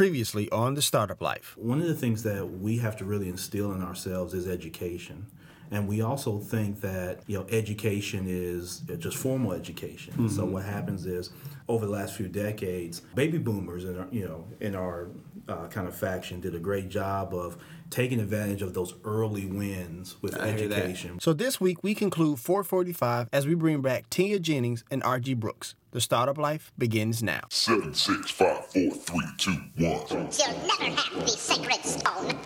[0.00, 1.54] Previously on the Startup Life.
[1.58, 5.26] One of the things that we have to really instill in ourselves is education.
[5.70, 10.12] And we also think that you know education is just formal education.
[10.14, 10.28] Mm-hmm.
[10.28, 11.30] So what happens is
[11.68, 15.08] over the last few decades, baby boomers in our, you know in our
[15.48, 17.56] uh, kind of faction did a great job of
[17.90, 21.18] taking advantage of those early wins with I education.
[21.20, 25.34] So this week we conclude 445 as we bring back Tia Jennings and R.G.
[25.34, 25.74] Brooks.
[25.92, 27.40] The startup life begins now.
[27.50, 30.06] Seven, six, five, four, three, two, one.
[30.08, 32.38] You'll never have the sacred stone.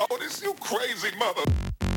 [0.00, 1.87] oh, this you crazy mother.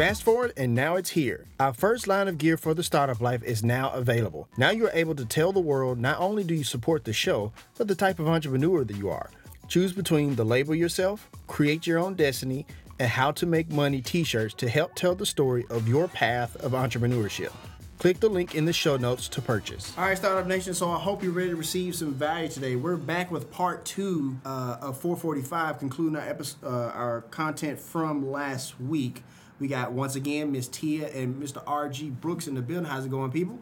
[0.00, 1.44] You asked for it, and now it's here.
[1.58, 4.48] Our first line of gear for the startup life is now available.
[4.56, 7.86] Now you're able to tell the world not only do you support the show, but
[7.86, 9.28] the type of entrepreneur that you are.
[9.68, 12.64] Choose between the label yourself, create your own destiny,
[12.98, 16.56] and how to make money t shirts to help tell the story of your path
[16.64, 17.52] of entrepreneurship.
[17.98, 19.92] Click the link in the show notes to purchase.
[19.98, 20.72] All right, Startup Nation.
[20.72, 22.74] So I hope you're ready to receive some value today.
[22.74, 28.30] We're back with part two uh, of 445, concluding our episode, uh, our content from
[28.30, 29.22] last week.
[29.60, 31.62] We got once again Miss Tia and Mr.
[31.66, 32.08] R.G.
[32.10, 32.86] Brooks in the building.
[32.86, 33.58] How's it going, people?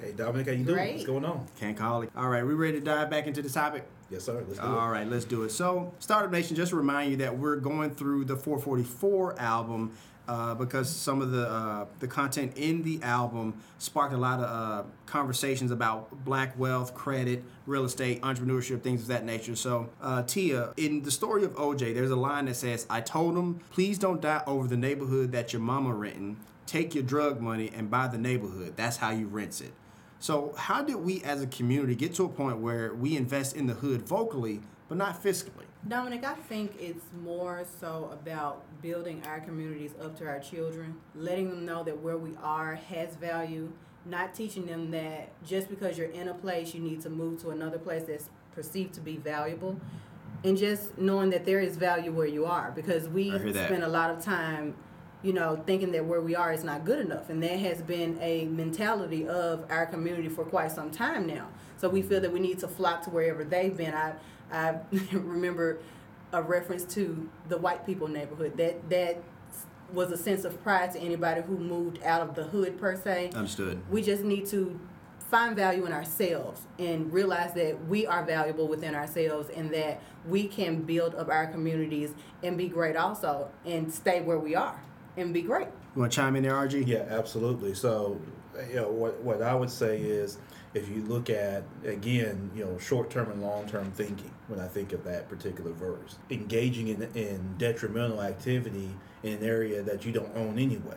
[0.00, 0.76] Hey Dominic, how you doing?
[0.76, 0.92] Great.
[0.94, 1.44] What's going on?
[1.58, 2.10] Can't call it.
[2.16, 3.84] All right, we ready to dive back into the topic?
[4.08, 4.44] Yes, sir.
[4.46, 4.78] Let's do All it.
[4.78, 5.50] All right, let's do it.
[5.50, 9.92] So, Startup Nation, just to remind you that we're going through the 444 album
[10.30, 14.44] uh, because some of the uh, the content in the album sparked a lot of
[14.44, 19.56] uh, conversations about black wealth, credit, real estate, entrepreneurship, things of that nature.
[19.56, 23.36] So, uh, Tia, in the story of OJ, there's a line that says, "I told
[23.36, 26.36] him, please don't die over the neighborhood that your mama renting.
[26.64, 28.74] Take your drug money and buy the neighborhood.
[28.76, 29.72] That's how you rent it."
[30.20, 33.66] So, how did we as a community get to a point where we invest in
[33.66, 35.69] the hood vocally, but not fiscally?
[35.88, 41.48] Dominic, I think it's more so about building our communities up to our children, letting
[41.48, 43.72] them know that where we are has value,
[44.04, 47.50] not teaching them that just because you're in a place, you need to move to
[47.50, 49.80] another place that's perceived to be valuable,
[50.44, 54.10] and just knowing that there is value where you are because we spend a lot
[54.10, 54.74] of time
[55.22, 57.28] you know, thinking that where we are is not good enough.
[57.28, 61.48] And that has been a mentality of our community for quite some time now.
[61.76, 63.94] So we feel that we need to flock to wherever they've been.
[63.94, 64.14] I
[64.52, 64.76] I
[65.12, 65.78] remember
[66.32, 68.56] a reference to the white people neighborhood.
[68.56, 69.22] That that
[69.92, 73.30] was a sense of pride to anybody who moved out of the hood per se.
[73.34, 73.82] Understood.
[73.90, 74.78] We just need to
[75.30, 80.46] find value in ourselves and realize that we are valuable within ourselves and that we
[80.48, 84.82] can build up our communities and be great also and stay where we are
[85.16, 85.68] and be great.
[85.94, 86.86] You want to chime in there, RG?
[86.86, 87.74] Yeah, absolutely.
[87.74, 88.20] So,
[88.68, 90.38] you know, what, what I would say is
[90.72, 95.04] if you look at again you know short-term and long-term thinking when i think of
[95.04, 96.16] that particular verse.
[96.30, 98.90] Engaging in, in detrimental activity
[99.22, 100.96] in an area that you don't own anyway.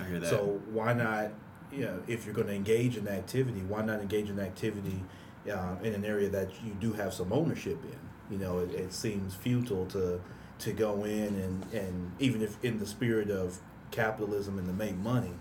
[0.00, 0.28] I hear that.
[0.28, 1.30] So why not
[1.72, 5.02] you know if you're going to engage in activity why not engage in activity
[5.50, 8.36] uh, in an area that you do have some ownership in?
[8.36, 10.20] You know it, it seems futile to
[10.60, 13.58] to go in and and even if in the spirit of
[13.90, 15.34] capitalism and to make money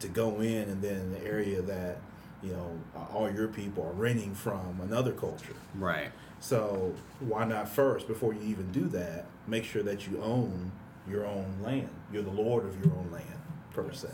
[0.00, 1.98] to go in and then in the area that
[2.42, 2.78] you know,
[3.12, 5.56] all your people are renting from another culture.
[5.74, 6.10] Right.
[6.40, 10.72] So why not first, before you even do that, make sure that you own
[11.08, 11.90] your own land.
[12.12, 13.40] You're the lord of your own land,
[13.72, 14.08] per se.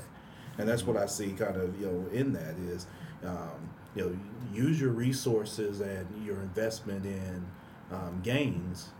[0.58, 2.86] And that's what I see kind of, you know, in that is,
[3.24, 4.18] um, you know,
[4.52, 7.46] use your resources and your investment in
[7.92, 8.90] um, gains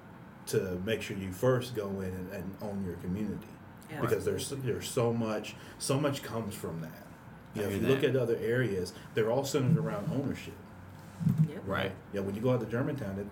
[0.47, 3.47] to make sure you first go in and, and own your community.
[3.91, 4.01] Yeah.
[4.01, 7.06] Because there's there's so much so much comes from that.
[7.57, 7.89] You know, if you that.
[7.89, 10.55] look at other areas, they're all centered around ownership.
[11.49, 11.63] Yep.
[11.67, 11.93] Right.
[12.13, 12.21] Yeah.
[12.21, 13.27] when you go out to Germantown, it,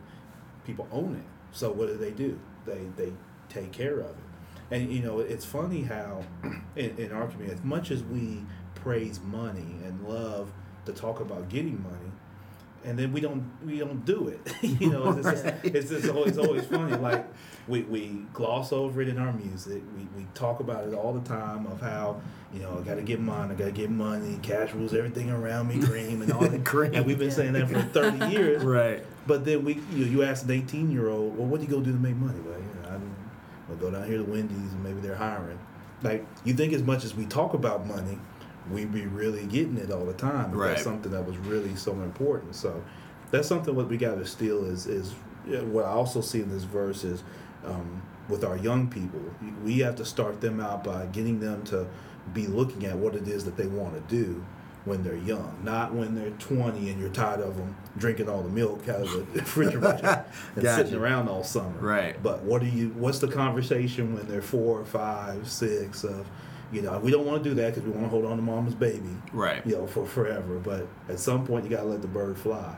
[0.66, 1.56] people own it.
[1.56, 2.38] So what do they do?
[2.66, 3.12] They they
[3.48, 4.16] take care of it.
[4.70, 6.24] And you know, it's funny how
[6.76, 8.42] in, in our community, as much as we
[8.74, 10.52] praise money and love
[10.86, 12.10] to talk about getting money,
[12.84, 14.40] and then we don't we don't do it.
[14.62, 16.96] you know, it's, just, it's just always always funny.
[16.96, 17.26] Like
[17.66, 19.82] we, we gloss over it in our music.
[19.96, 22.20] We, we talk about it all the time of how
[22.52, 25.30] you know I got to get mine, I got to get money, cash rules everything
[25.30, 26.64] around me, cream and all that.
[26.64, 26.94] Cream.
[26.94, 28.62] And we've been saying that for thirty years.
[28.62, 29.04] Right.
[29.26, 31.80] But then we you, you ask an eighteen year old, well, what do you go
[31.80, 32.40] do to make money?
[32.40, 33.16] Well, you know, I don't,
[33.70, 35.58] I'll go down here to Wendy's and maybe they're hiring.
[36.02, 38.18] Like you think as much as we talk about money,
[38.70, 40.52] we be really getting it all the time.
[40.52, 40.70] Right.
[40.70, 42.54] That's something that was really so important.
[42.54, 42.82] So
[43.30, 45.14] that's something what we got to steal is is
[45.46, 47.22] what I also see in this verse is
[47.64, 49.20] um, with our young people.
[49.62, 51.86] We have to start them out by getting them to
[52.32, 54.44] be looking at what it is that they want to do
[54.84, 58.50] when they're young, not when they're 20 and you're tired of them drinking all the
[58.50, 60.24] milk out of the refrigerator
[60.56, 60.84] and Gotcha.
[60.84, 61.78] sitting around all summer.
[61.80, 62.22] Right.
[62.22, 62.88] But what do you?
[62.90, 66.04] What's the conversation when they're four, five, six?
[66.04, 66.26] Of
[66.72, 68.42] you know, we don't want to do that because we want to hold on to
[68.42, 69.10] mama's baby.
[69.32, 69.64] Right.
[69.66, 70.58] You know, for forever.
[70.58, 72.76] But at some point, you got to let the bird fly.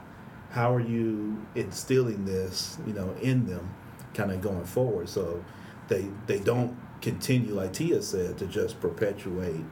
[0.50, 2.79] How are you instilling this?
[2.87, 3.75] You know, in them,
[4.15, 5.44] kind of going forward, so
[5.88, 9.65] they they don't continue like Tia said to just perpetuate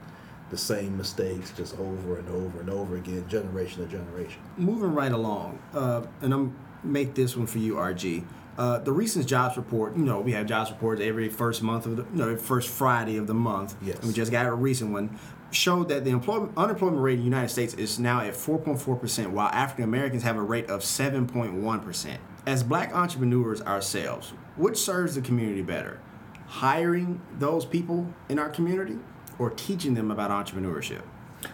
[0.51, 4.41] the same mistakes just over and over and over again, generation to generation.
[4.57, 8.25] moving right along, uh, and I'm make this one for you, RG.
[8.57, 11.97] Uh, the recent jobs report, you know, we have jobs reports every first month of
[11.97, 13.75] the, no, every first Friday of the month.
[13.83, 13.99] Yes.
[13.99, 15.19] And we just got a recent one
[15.51, 19.31] showed that the employment unemployment rate in the United States is now at 4.4 percent,
[19.31, 22.21] while African Americans have a rate of 7.1 percent.
[22.47, 26.01] As Black entrepreneurs ourselves, which serves the community better,
[26.47, 28.99] hiring those people in our community
[29.39, 31.03] or teaching them about entrepreneurship?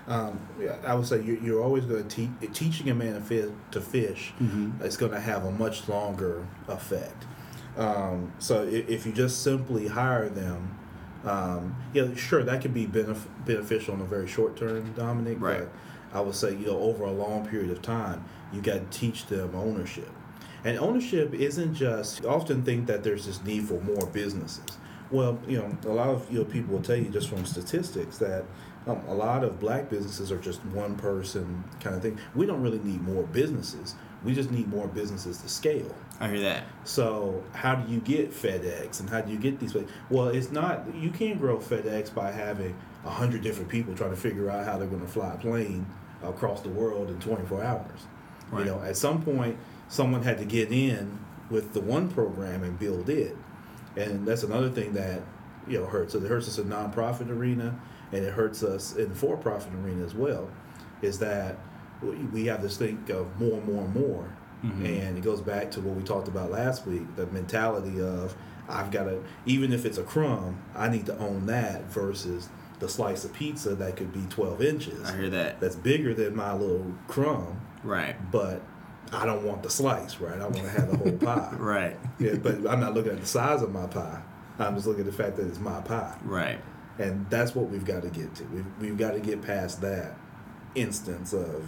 [0.06, 0.40] Um,
[0.86, 3.80] I would say you're, you're always going to teach teaching a man to fish, to
[3.80, 4.32] fish
[4.82, 7.24] is going to have a much longer effect.
[7.76, 10.76] Um, so if, if you just simply hire them,
[11.24, 15.40] um, yeah, sure that could be benef- beneficial in a very short term, Dominic.
[15.40, 15.60] Right.
[15.60, 18.98] But I would say you know over a long period of time, you got to
[18.98, 20.10] teach them ownership.
[20.64, 22.22] And ownership isn't just.
[22.22, 24.78] You often think that there's this need for more businesses.
[25.10, 28.18] Well, you know, a lot of you know people will tell you just from statistics
[28.18, 28.44] that
[28.86, 32.18] um, a lot of black businesses are just one person kind of thing.
[32.34, 33.94] We don't really need more businesses.
[34.24, 35.94] We just need more businesses to scale.
[36.18, 36.64] I hear that.
[36.84, 39.72] So how do you get FedEx and how do you get these?
[39.72, 39.90] places?
[40.10, 40.94] Well, it's not.
[40.94, 44.76] You can't grow FedEx by having a hundred different people trying to figure out how
[44.78, 45.86] they're going to fly a plane
[46.22, 48.06] across the world in 24 hours.
[48.50, 48.60] Right.
[48.60, 51.18] You know, at some point, someone had to get in
[51.48, 53.36] with the one program and build it,
[53.96, 55.22] and that's another thing that
[55.66, 56.12] you know hurts.
[56.12, 57.80] So it hurts us in nonprofit arena,
[58.12, 60.48] and it hurts us in the for-profit arena as well.
[61.02, 61.58] Is that
[62.02, 64.24] we- we have this think of more, and more, and more,
[64.64, 64.84] mm-hmm.
[64.86, 68.34] and it goes back to what we talked about last week the mentality of
[68.68, 72.48] I've got to, even if it's a crumb, I need to own that versus
[72.78, 75.04] the slice of pizza that could be 12 inches.
[75.10, 75.60] I hear that.
[75.60, 78.14] That's bigger than my little crumb, Right.
[78.30, 78.62] but
[79.12, 80.36] I don't want the slice, right?
[80.40, 81.54] I want to have the whole pie.
[81.58, 81.96] Right.
[82.20, 84.22] Yeah, but I'm not looking at the size of my pie.
[84.58, 86.16] I'm just looking at the fact that it's my pie.
[86.22, 86.60] Right.
[87.00, 88.44] And that's what we've got to get to.
[88.44, 90.16] We've, we've got to get past that
[90.74, 91.66] instance of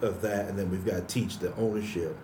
[0.00, 2.16] of that, and then we've got to teach the ownership.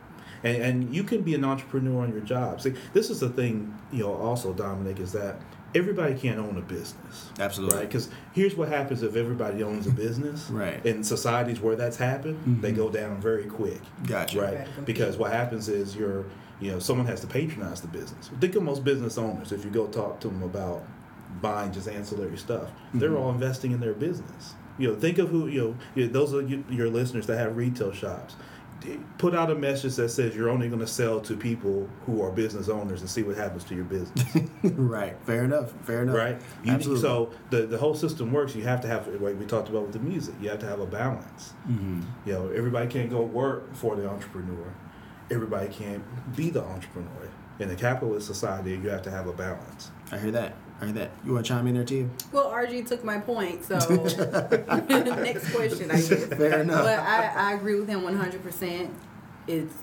[0.44, 2.60] And, and you can be an entrepreneur on your job.
[2.60, 5.40] See, this is the thing, you know, also, Dominic, is that
[5.74, 7.30] everybody can't own a business.
[7.38, 7.78] Absolutely.
[7.78, 7.88] Right?
[7.88, 10.50] Because here's what happens if everybody owns a business.
[10.54, 10.84] Right.
[10.86, 12.76] In societies where that's happened, they mm-hmm.
[12.76, 13.80] go down very quick.
[14.06, 14.40] Gotcha.
[14.40, 14.58] Right.
[14.66, 14.82] Gotta.
[14.82, 16.26] Because what happens is you're,
[16.60, 18.30] you know, someone has to patronize the business.
[18.40, 19.50] Think of most business owners.
[19.50, 20.84] If you go talk to them about
[21.40, 24.54] buying just ancillary stuff, they're all investing in their business.
[24.78, 25.76] You know, think of who you know.
[25.94, 28.36] You those are you, your listeners that have retail shops.
[29.16, 32.30] Put out a message that says you're only going to sell to people who are
[32.30, 34.36] business owners and see what happens to your business.
[34.62, 35.16] right.
[35.24, 35.72] Fair enough.
[35.84, 36.16] Fair enough.
[36.16, 36.38] right?
[36.64, 37.00] You, Absolutely.
[37.00, 38.54] So the the whole system works.
[38.54, 40.34] You have to have like we talked about with the music.
[40.40, 41.54] You have to have a balance.
[41.68, 42.02] Mm-hmm.
[42.26, 44.74] You know, everybody can't go work for the entrepreneur.
[45.30, 46.02] Everybody can't
[46.36, 47.30] be the entrepreneur.
[47.60, 49.92] In a capitalist society, you have to have a balance.
[50.10, 50.56] I hear that.
[50.80, 51.10] I hear that.
[51.24, 52.10] You want to chime in there, too?
[52.32, 56.26] Well, RG took my point, so next question, I guess.
[56.26, 56.84] Fair enough.
[56.84, 58.90] But I, I agree with him 100%.
[59.46, 59.74] It's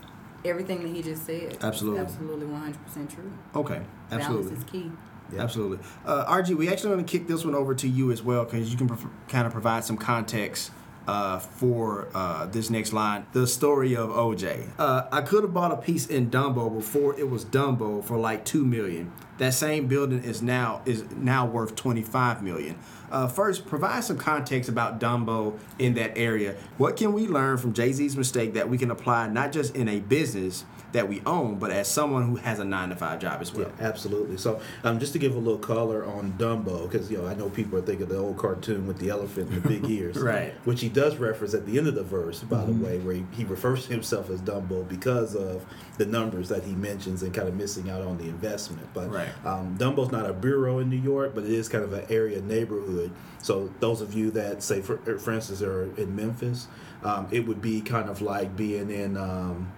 [0.44, 1.58] everything that he just said.
[1.62, 2.00] Absolutely.
[2.02, 3.32] Absolutely 100% true.
[3.56, 3.82] Okay.
[4.12, 4.44] Absolutely.
[4.50, 4.92] Balance is key.
[5.34, 5.44] Yeah.
[5.44, 5.80] Absolutely.
[6.06, 8.70] Uh, RG, we actually want to kick this one over to you as well because
[8.72, 8.90] you can
[9.30, 10.72] kind of provide some context
[11.08, 13.26] uh, for uh, this next line.
[13.34, 14.70] The story of OJ.
[14.78, 18.46] Uh, I could have bought a piece in Dumbo before it was Dumbo for like
[18.46, 19.12] two million.
[19.38, 22.78] That same building is now is now worth twenty five million.
[23.12, 26.56] Uh, first, provide some context about Dumbo in that area.
[26.78, 29.90] What can we learn from Jay Z's mistake that we can apply not just in
[29.90, 33.42] a business that we own, but as someone who has a nine to five job
[33.42, 33.72] as well.
[33.80, 34.38] Yeah, absolutely.
[34.38, 37.50] So, um, just to give a little color on Dumbo, because you know I know
[37.50, 40.54] people are thinking of the old cartoon with the elephant and the big ears, Right.
[40.66, 43.26] Which he does reference at the end of the verse, by the way, where he,
[43.32, 45.66] he refers to himself as Dumbo because of
[45.98, 48.88] the numbers that he mentions and kind of missing out on the investment.
[48.94, 49.30] But Right.
[49.46, 52.42] um, Dumbo's not a bureau in New York, but it is kind of an area
[52.42, 53.12] neighborhood.
[53.42, 56.68] So those of you that say, for, for instance, are in Memphis,
[57.04, 59.16] um, it would be kind of like being in.
[59.18, 59.72] Um,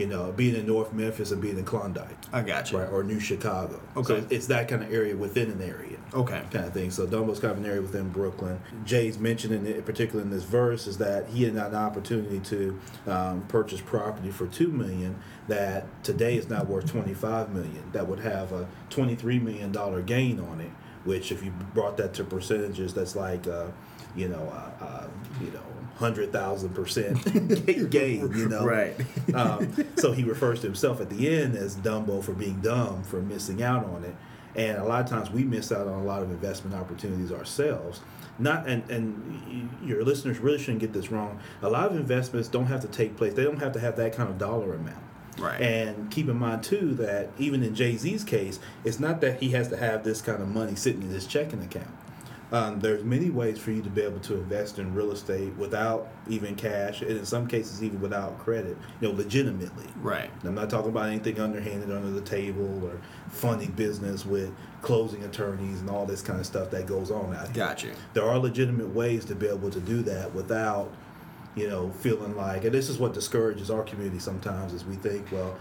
[0.00, 2.78] you know, being in North Memphis and being in Klondike I got you.
[2.78, 3.80] right, or New Chicago.
[3.96, 4.20] Okay.
[4.20, 5.98] So it's that kind of area within an area.
[6.14, 6.42] Okay.
[6.50, 6.90] Kind of thing.
[6.90, 8.60] So Dumbo's kind of an area within Brooklyn.
[8.86, 13.42] Jay's mentioning it, particularly in this verse, is that he had an opportunity to um,
[13.48, 17.82] purchase property for two million that today is now worth twenty five million.
[17.92, 20.70] That would have a twenty three million dollar gain on it.
[21.04, 23.68] Which, if you brought that to percentages, that's like, uh,
[24.14, 25.08] you know, uh, uh,
[25.40, 25.62] you know,
[26.00, 27.22] hundred thousand percent
[27.90, 28.96] game, You know, Right.
[29.34, 33.20] um, so he refers to himself at the end as Dumbo for being dumb for
[33.20, 34.16] missing out on it.
[34.56, 38.00] And a lot of times we miss out on a lot of investment opportunities ourselves.
[38.38, 41.38] Not and and your listeners really shouldn't get this wrong.
[41.62, 43.34] A lot of investments don't have to take place.
[43.34, 45.04] They don't have to have that kind of dollar amount.
[45.38, 45.60] Right.
[45.60, 49.50] And keep in mind too that even in Jay Z's case, it's not that he
[49.50, 51.90] has to have this kind of money sitting in his checking account.
[52.52, 56.08] Um, there's many ways for you to be able to invest in real estate without
[56.28, 58.76] even cash, and in some cases even without credit.
[59.00, 59.86] You know, legitimately.
[60.00, 60.30] Right.
[60.42, 64.52] I'm not talking about anything underhanded under the table or funny business with
[64.82, 67.54] closing attorneys and all this kind of stuff that goes on out here.
[67.54, 67.92] Got you.
[68.14, 70.90] There are legitimate ways to be able to do that without,
[71.54, 75.30] you know, feeling like, and this is what discourages our community sometimes is we think,
[75.30, 75.56] well,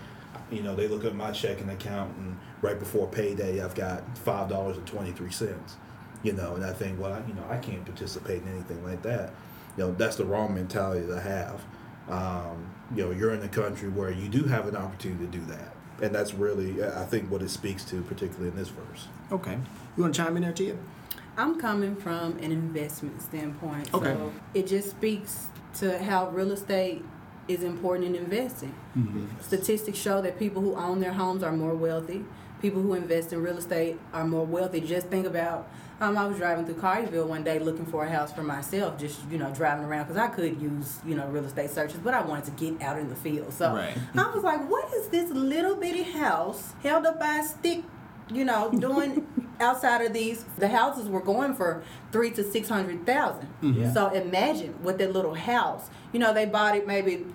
[0.52, 4.50] you know, they look at my checking account and right before payday I've got five
[4.50, 5.76] dollars and twenty three cents.
[6.24, 9.02] You know, and I think, well, I, you know, I can't participate in anything like
[9.04, 9.32] that.
[9.78, 11.62] You know, that's the wrong mentality to have.
[12.10, 15.46] Um, you know, you're in a country where you do have an opportunity to do
[15.46, 19.08] that, and that's really, I think, what it speaks to, particularly in this verse.
[19.32, 19.58] Okay.
[19.96, 20.76] You want to chime in there, Tia?
[21.38, 23.94] I'm coming from an investment standpoint.
[23.94, 24.14] Okay.
[24.14, 27.06] So it just speaks to how real estate
[27.48, 28.76] is important in investing.
[29.40, 32.26] Statistics show that people who own their homes are more wealthy.
[32.62, 34.82] People who invest in real estate are more wealthy.
[34.82, 35.70] Just think about.
[36.02, 39.20] Um, I was driving through Collierville one day looking for a house for myself, just
[39.30, 42.22] you know driving around because I could use you know real estate searches, but I
[42.22, 43.52] wanted to get out in the field.
[43.54, 43.98] So Right.
[44.16, 47.84] I was like, what is this little bitty house held up by a stick
[48.32, 49.26] you know, doing
[49.60, 53.50] outside of these, the houses were going for three to six hundred thousand.
[53.62, 53.92] Yeah.
[53.92, 55.90] So imagine with that little house.
[56.14, 57.26] You know, they bought it maybe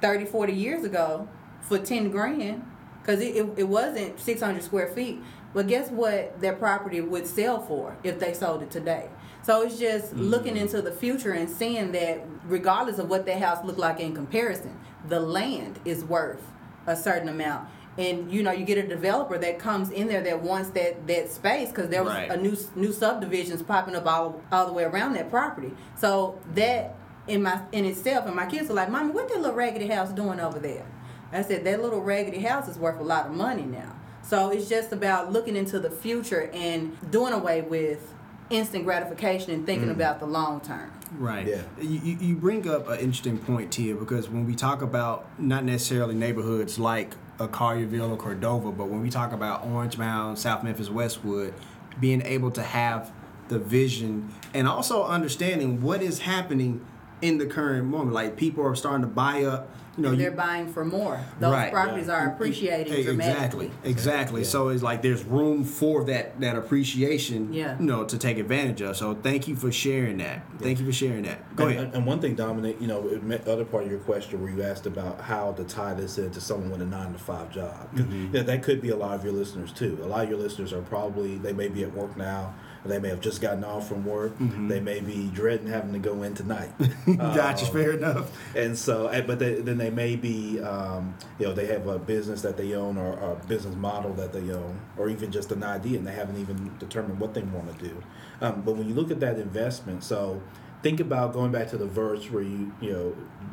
[0.00, 1.28] 30, 40 years ago
[1.60, 2.64] for ten grand
[3.00, 5.20] because it, it, it wasn't six hundred square feet.
[5.52, 6.40] But guess what?
[6.40, 9.08] Their property would sell for if they sold it today.
[9.42, 10.22] So it's just mm-hmm.
[10.22, 14.14] looking into the future and seeing that regardless of what that house looked like in
[14.14, 14.78] comparison,
[15.08, 16.42] the land is worth
[16.86, 17.68] a certain amount.
[17.98, 21.30] And you know, you get a developer that comes in there that wants that that
[21.30, 22.30] space because there was Right.
[22.30, 25.72] a new new subdivisions popping up all all the way around that property.
[25.96, 26.94] So that
[27.26, 30.10] in my in itself, and my kids were like, "Mommy, what that little raggedy house
[30.12, 30.86] doing over there?"
[31.32, 34.68] I said, "That little raggedy house is worth a lot of money now." So it's
[34.68, 38.12] just about looking into the future and doing away with
[38.50, 39.92] instant gratification and thinking mm.
[39.92, 40.90] about the long term.
[41.18, 41.46] Right.
[41.46, 41.62] Yeah.
[41.80, 45.64] You, you- you bring up an interesting point, Tia, because when we talk about not
[45.64, 50.62] necessarily neighborhoods like a Collierville or Cordova, but when we talk about Orange Mound, South
[50.62, 51.54] Memphis, Westwood,
[51.98, 53.10] being able to have
[53.48, 56.84] the vision and also understanding what is happening
[57.22, 58.12] in the current moment.
[58.12, 59.68] Like people are starting to buy up,
[60.00, 61.20] you know, And you- they're buying for more.
[61.38, 61.70] Those Right.
[61.72, 63.66] properties are appreciating dramatically.
[63.84, 64.44] Exactly, exactly.
[64.44, 67.76] So it's like there's room for that that appreciation, Yeah.
[67.78, 68.96] you know, to take advantage of.
[68.96, 70.42] So thank you for sharing that.
[70.58, 71.54] Thank you for sharing that.
[71.56, 71.90] Go and, ahead.
[71.94, 74.62] And one thing, Dominic, you know, it met- other part of your question where you
[74.62, 77.88] asked about how to tie this into someone with a nine to five job.
[77.94, 78.34] 'Cause, mm-hmm.
[78.34, 79.98] Yeah, that could be a lot of your listeners too.
[80.02, 82.54] A lot of your listeners are probably they may be at work now.
[82.84, 84.32] They may have just gotten off from work.
[84.38, 86.70] They may be dreading having to go in tonight.
[87.06, 87.66] gotcha.
[87.66, 88.30] Um, Fair enough.
[88.56, 92.40] and so but they, then they may be um, you know they have a business
[92.42, 95.62] that they own or, or a business model that they own or even just an
[95.62, 98.02] idea and they haven't even determined what they want to do
[98.40, 100.40] um, but when you look at that investment so
[100.82, 102.92] think about going back to the verse where you you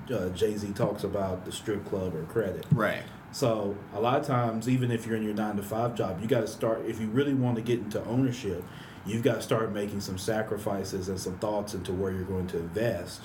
[0.07, 3.03] know uh, jay-z talks about the strip club or credit Right.
[3.31, 6.27] so a lot of times, even if you're in your nine to five job, you
[6.27, 6.85] got to start.
[6.85, 8.63] If you really want to get into ownership,
[9.07, 12.57] you've got to start making some sacrifices and some thoughts into where you're going to
[12.57, 13.23] invest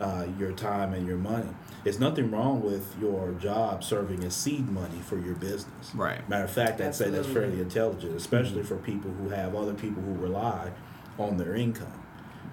[0.00, 1.50] uh, your time and your money.
[1.84, 5.94] There's nothing wrong with your job serving as seed money for your business.
[5.94, 6.26] Right.
[6.28, 10.02] Matter of fact, I'd say that's fairly intelligent, especially for people who have other people
[10.02, 10.72] who rely
[11.18, 12.02] on their income.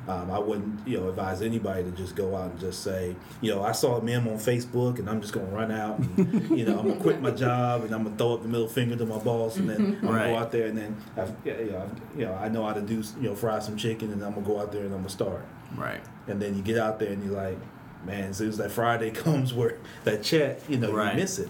[0.07, 3.53] Um, I wouldn't, you know, advise anybody to just go out and just say, you
[3.53, 6.63] know, I saw a meme on Facebook and I'm just gonna run out and, you
[6.65, 9.05] know, I'm gonna quit my job and I'm gonna throw up the middle finger to
[9.05, 11.81] my boss and then I'm gonna go out there and then, I've, yeah, you know,
[11.81, 14.33] I've- you know, I know how to do, you know, fry some chicken and I'm
[14.33, 15.45] gonna go out there and I'm gonna start.
[15.75, 16.01] Right.
[16.27, 17.57] And then you get out there and you're like,
[18.05, 21.15] man, as soon as that Friday comes where that check, you know, Right.
[21.15, 21.49] you miss it.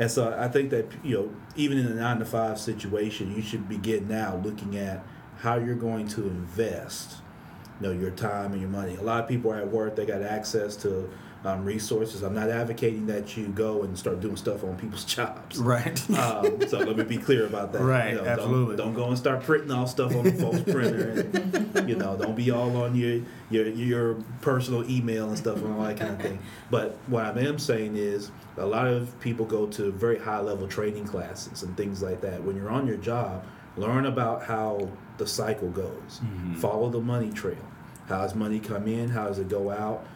[0.00, 3.40] And so I think that, you know, even in a nine to five situation, you
[3.42, 5.04] should begin now looking at
[5.38, 7.18] how you're going to invest,
[7.80, 8.96] you know, your time and your money.
[8.96, 11.08] A lot of people are at work, they got access to
[11.44, 12.22] um, resources.
[12.22, 15.58] I'm not advocating that you go and start doing stuff on people's jobs.
[15.58, 15.98] Right.
[16.10, 17.82] Um, so let me be clear about that.
[17.82, 18.76] Right, You know, absolutely.
[18.76, 21.20] Don't, don't go and start printing off stuff on the false printer.
[21.74, 25.74] And, you know, don't be all on your, your your personal email and stuff and
[25.74, 26.38] all that kind of thing.
[26.70, 30.66] But what I am saying is, a lot of people go to very high level
[30.66, 32.42] training classes and things like that.
[32.42, 33.44] When you're on your job,
[33.76, 36.20] learn about how the cycle goes.
[36.22, 36.54] Mm-hmm.
[36.54, 37.56] Follow the money trail.
[38.08, 39.08] How does money come in?
[39.08, 40.06] How does it go out?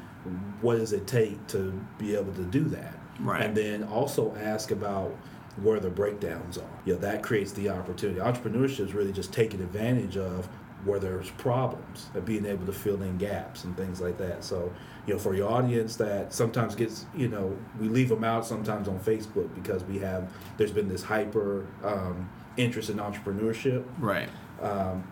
[0.61, 2.95] What does it take to be able to do that?
[3.21, 3.43] Right.
[3.43, 5.17] And then also ask about
[5.63, 6.81] where the breakdowns are.
[6.85, 8.21] You know, that creates the opportunity.
[8.21, 10.49] Entrepreneurship is really just taking advantage of
[10.85, 14.45] where there's problems and being able to fill in gaps and things like that.
[14.45, 14.73] So,
[15.07, 18.87] you know, for your audience that sometimes gets, you know, we leave them out sometimes
[18.87, 23.85] on Facebook because we have, there's been this hyper um, interest in entrepreneurship.
[23.99, 24.29] right.
[24.63, 25.05] Um,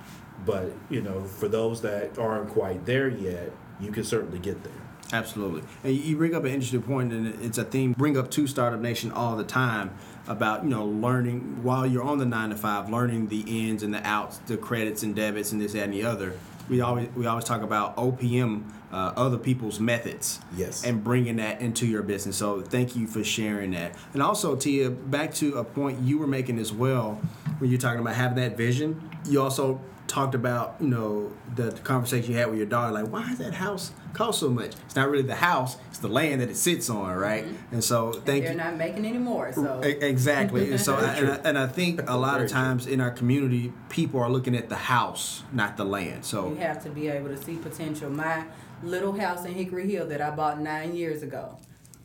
[0.44, 3.50] but, you know, for those that aren't quite there yet,
[3.80, 4.72] you can certainly get there.
[5.12, 5.62] Absolutely.
[5.84, 8.80] And you bring up an interesting point, and it's a theme bring up to Startup
[8.80, 9.92] Nation all the time
[10.26, 13.94] about you know learning while you're on the nine to five, learning the ins and
[13.94, 16.32] the outs, the credits and debits, and this that, and the other.
[16.68, 20.84] We always we always talk about OPM, uh, other people's methods, Yes.
[20.84, 22.36] and bringing that into your business.
[22.36, 23.94] So thank you for sharing that.
[24.12, 27.20] And also, Tia, back to a point you were making as well,
[27.58, 29.10] when you're talking about having that vision.
[29.24, 33.08] You also talked about you know the, the conversation you had with your daughter, like
[33.08, 34.72] why does that house cost so much?
[34.86, 37.44] It's not really the house; it's the land that it sits on, right?
[37.44, 37.74] Mm-hmm.
[37.74, 38.48] And so, thank you.
[38.48, 38.58] They're you.
[38.58, 39.80] not making any more, so.
[39.80, 40.70] Exactly.
[40.70, 42.58] And so, I, and, I, and I think a lot Very of true.
[42.60, 46.24] times in our community, people are looking at the house, not the land.
[46.24, 48.10] So, You have to be able to see potential.
[48.10, 48.44] My
[48.82, 51.58] little house in Hickory Hill that I bought nine years ago,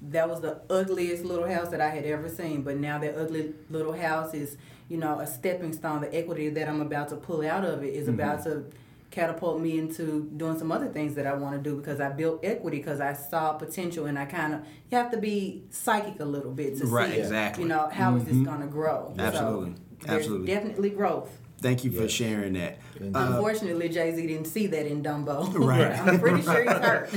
[0.10, 2.64] that was the ugliest little house that I had ever seen.
[2.64, 4.58] But now that ugly little house is,
[4.92, 6.02] you know, a stepping stone.
[6.02, 8.20] The equity that I'm about to pull out of it is mm-hmm.
[8.20, 8.66] about to
[9.10, 12.42] catapult me into doing some other things that I want to do because I built
[12.44, 16.26] equity because I saw potential and I kind of you have to be psychic a
[16.26, 17.64] little bit to Right, see, exactly.
[17.64, 18.44] you know, how is this mm-hmm.
[18.44, 19.14] going to grow?
[19.18, 19.76] Absolutely.
[20.06, 20.48] So Absolutely.
[20.48, 21.38] definitely growth.
[21.62, 22.12] Thank you for Yes.
[22.12, 22.80] sharing that.
[23.02, 25.54] Uh, Unfortunately, Jay Z didn't see that in Dumbo.
[25.72, 25.92] Right.
[26.08, 27.10] I'm pretty sure he's hurt.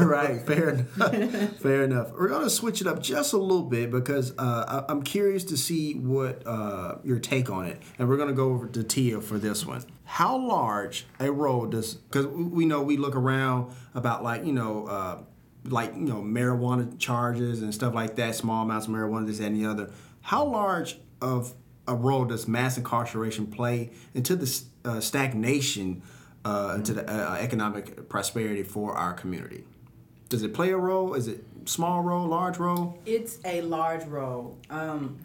[0.00, 1.56] right, fair enough.
[1.58, 2.12] fair enough.
[2.12, 5.44] We're going to switch it up just a little bit because uh, I, I'm curious
[5.44, 8.82] to see what uh, your take on it, and we're going to go over to
[8.82, 9.84] Tia for this one.
[10.04, 11.94] How large a role does?
[11.94, 14.86] Because we know we look around about like you know.
[14.86, 15.18] Uh,
[15.68, 19.46] like you know marijuana charges and stuff like that, small amounts of marijuana, this that,
[19.46, 19.90] and the other.
[20.20, 21.54] How large of
[21.88, 26.02] a role does mass incarceration play into the uh, stagnation,
[26.44, 29.64] uh, into the uh, economic prosperity for our community?
[30.28, 31.14] Does it play a role?
[31.14, 32.98] Is it small role, large role?
[33.06, 34.58] It's a large role.
[34.70, 35.18] Um,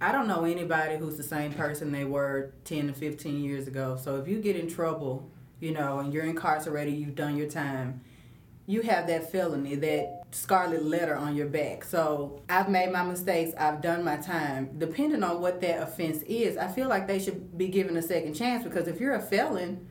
[0.00, 3.98] I don't know anybody who's the same person they were 10 to 15 years ago.
[4.02, 5.28] So if you get in trouble,
[5.60, 8.02] you know, and you're incarcerated, you've done your time,
[8.66, 11.82] you have that felony, that scarlet letter on your back.
[11.84, 14.70] So I've made my mistakes, I've done my time.
[14.78, 18.34] Depending on what that offense is, I feel like they should be given a second
[18.34, 19.86] chance because if you're a felon,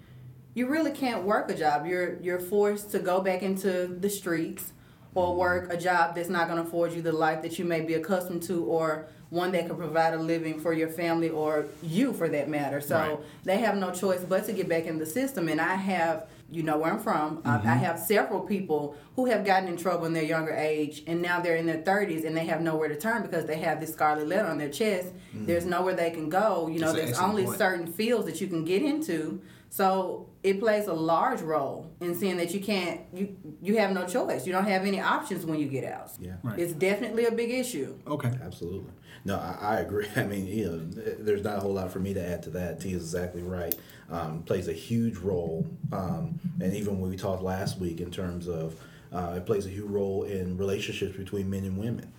[0.54, 1.86] you really can't work a job.
[1.86, 4.72] You're you're forced to go back into the streets
[5.16, 7.82] or work a job that's not going to afford you the life that you may
[7.82, 12.14] be accustomed to or one that can provide a living for your family or you
[12.14, 12.80] for that matter.
[12.80, 13.20] So Right.
[13.44, 15.50] they have no choice but to get back in the system.
[15.50, 17.68] And I have, you know where I'm from, I- I mm-hmm.
[17.68, 21.56] have several people who have gotten in trouble in their younger age and now they're
[21.56, 24.48] in their 30s and they have nowhere to turn because they have this scarlet letter
[24.48, 25.14] on their chest.
[25.36, 25.48] Mm.
[25.48, 26.68] There's nowhere they can go.
[26.68, 27.58] You know, That's there's only point.
[27.58, 29.42] certain fields that you can get into.
[29.70, 34.06] So it plays a large role in seeing that you can't you you have no
[34.06, 34.46] choice.
[34.48, 36.12] You don't have any options when you get out.
[36.20, 36.36] Yeah.
[36.44, 36.60] Right.
[36.60, 37.98] It's definitely a big issue.
[38.08, 38.32] Okay.
[38.42, 38.92] Absolutely.
[39.26, 40.08] No, I, I agree.
[40.16, 40.78] I mean, you know,
[41.20, 42.80] there's not a whole lot for me to add to that.
[42.80, 43.76] T is exactly right.
[44.10, 48.48] Um, plays a huge role, um, and even when we talked last week in terms
[48.48, 48.76] of
[49.12, 52.12] uh, it plays a huge role in relationships between men and women,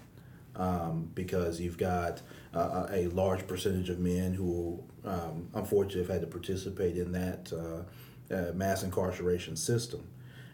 [0.57, 2.23] um, because you've got
[2.55, 7.53] uh, a large percentage of men who, um, unfortunately, have had to participate in that
[7.53, 10.05] uh, uh, mass incarceration system.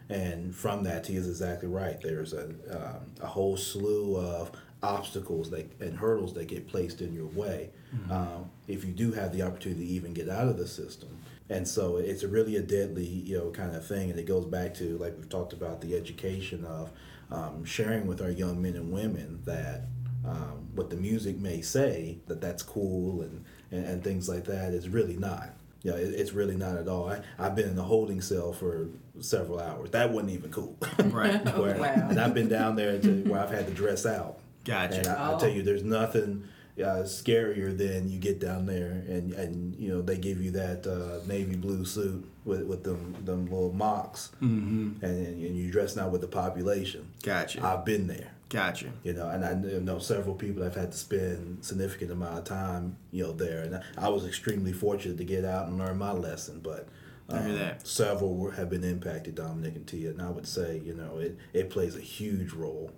[0.09, 1.99] And from that, he is exactly right.
[2.01, 4.51] There's a, um, a whole slew of
[4.83, 7.69] obstacles that, and hurdles that get placed in your way.
[8.09, 11.09] Um, if you do have the opportunity to even get out of the system,
[11.49, 14.09] And so it's really a deadly, you know, kind of thing.
[14.09, 16.89] And it goes back to, like we've talked about, the education of
[17.31, 19.81] um, sharing with our young men and women that
[20.25, 24.73] um, what the music may say, that that's cool and, and, and things like that
[24.73, 25.49] is really not.
[25.83, 27.09] You know, it's really not at all.
[27.09, 28.87] I, I've been in the holding cell for
[29.19, 29.91] several hours.
[29.91, 30.77] That wasn't even cool.
[31.03, 31.43] Right.
[31.59, 32.07] Where- Wow.
[32.09, 34.39] And I've been down there to where I've had to dress out.
[34.63, 34.97] Gotcha.
[34.99, 35.39] And I, I Oh.
[35.39, 36.47] tell you, there's nothing
[36.79, 40.87] uh, scarier than you get down there and, and you know they give you that
[40.87, 45.03] uh, navy blue suit with, with them them little mocks, mm-hmm.
[45.05, 47.07] and, and you dress now with the population.
[47.21, 47.63] Gotcha.
[47.63, 48.31] I've been there.
[48.49, 48.91] Gotcha.
[49.03, 52.97] You know, and I know several people have had to spend significant amount of time,
[53.11, 53.61] you know, there.
[53.63, 56.87] And I was extremely fortunate to get out and learn my lesson, but
[57.29, 57.87] um, that.
[57.87, 61.69] several have been impacted, Dominic and Tia, and I would say, you know, it, it
[61.71, 62.91] plays a huge role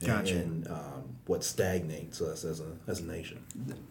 [0.00, 0.34] in, Gotcha.
[0.34, 3.42] in um, what stagnates us as a as a nation.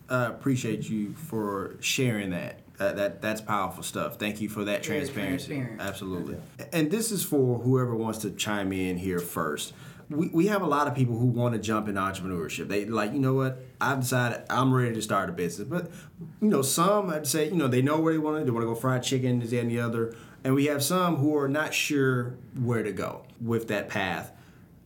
[0.10, 2.60] I appreciate you for sharing that.
[2.78, 4.18] That, that that's powerful stuff.
[4.18, 5.56] Thank you for that Very transparency.
[5.56, 5.82] transparent.
[5.82, 6.38] Absolutely.
[6.74, 9.74] And this is for whoever wants to chime in here first.
[10.10, 12.68] We, we have a lot of people who want to jump in entrepreneurship.
[12.68, 13.60] They like, you know what?
[13.82, 15.68] I've decided I'm ready to start a business.
[15.68, 15.90] But
[16.42, 18.46] you know, some I'd say, you know, they know where they want to.
[18.46, 20.14] They want to go fried chicken, this that, and the other.
[20.44, 24.32] And we have some who are not sure where to go with that path.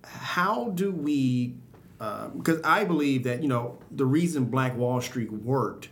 [0.09, 1.55] How do we
[1.99, 5.89] um, because I believe that you know the reason Black Wall Street worked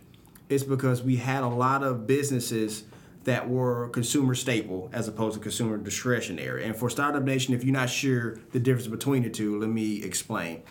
[0.48, 2.84] is because we had a lot of businesses
[3.24, 6.64] that were consumer staple as opposed to consumer discretionary.
[6.64, 10.02] And for Startup Nation, if you're not sure the difference between the two, let me
[10.02, 10.62] explain.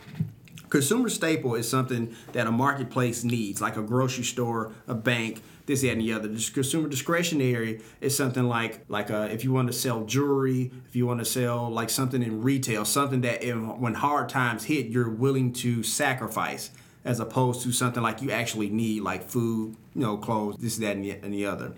[0.69, 5.81] Consumer staple is something that a marketplace needs, like a grocery store, a bank, this,
[5.81, 6.27] that, and the other.
[6.27, 10.95] Dis- Consumer discretionary is something like like uh, if you want to sell jewelry, if
[10.95, 14.87] you want to sell like something in retail, something that if, when hard times hit,
[14.87, 16.71] you're willing to sacrifice,
[17.05, 20.95] as opposed to something like you actually need, like food, you know, clothes, this, that,
[20.95, 21.73] and the, and the other.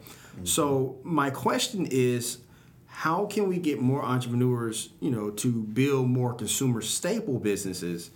[0.45, 2.38] So my question is,
[2.86, 8.12] how can we get more entrepreneurs, you know, to build more consumer staple businesses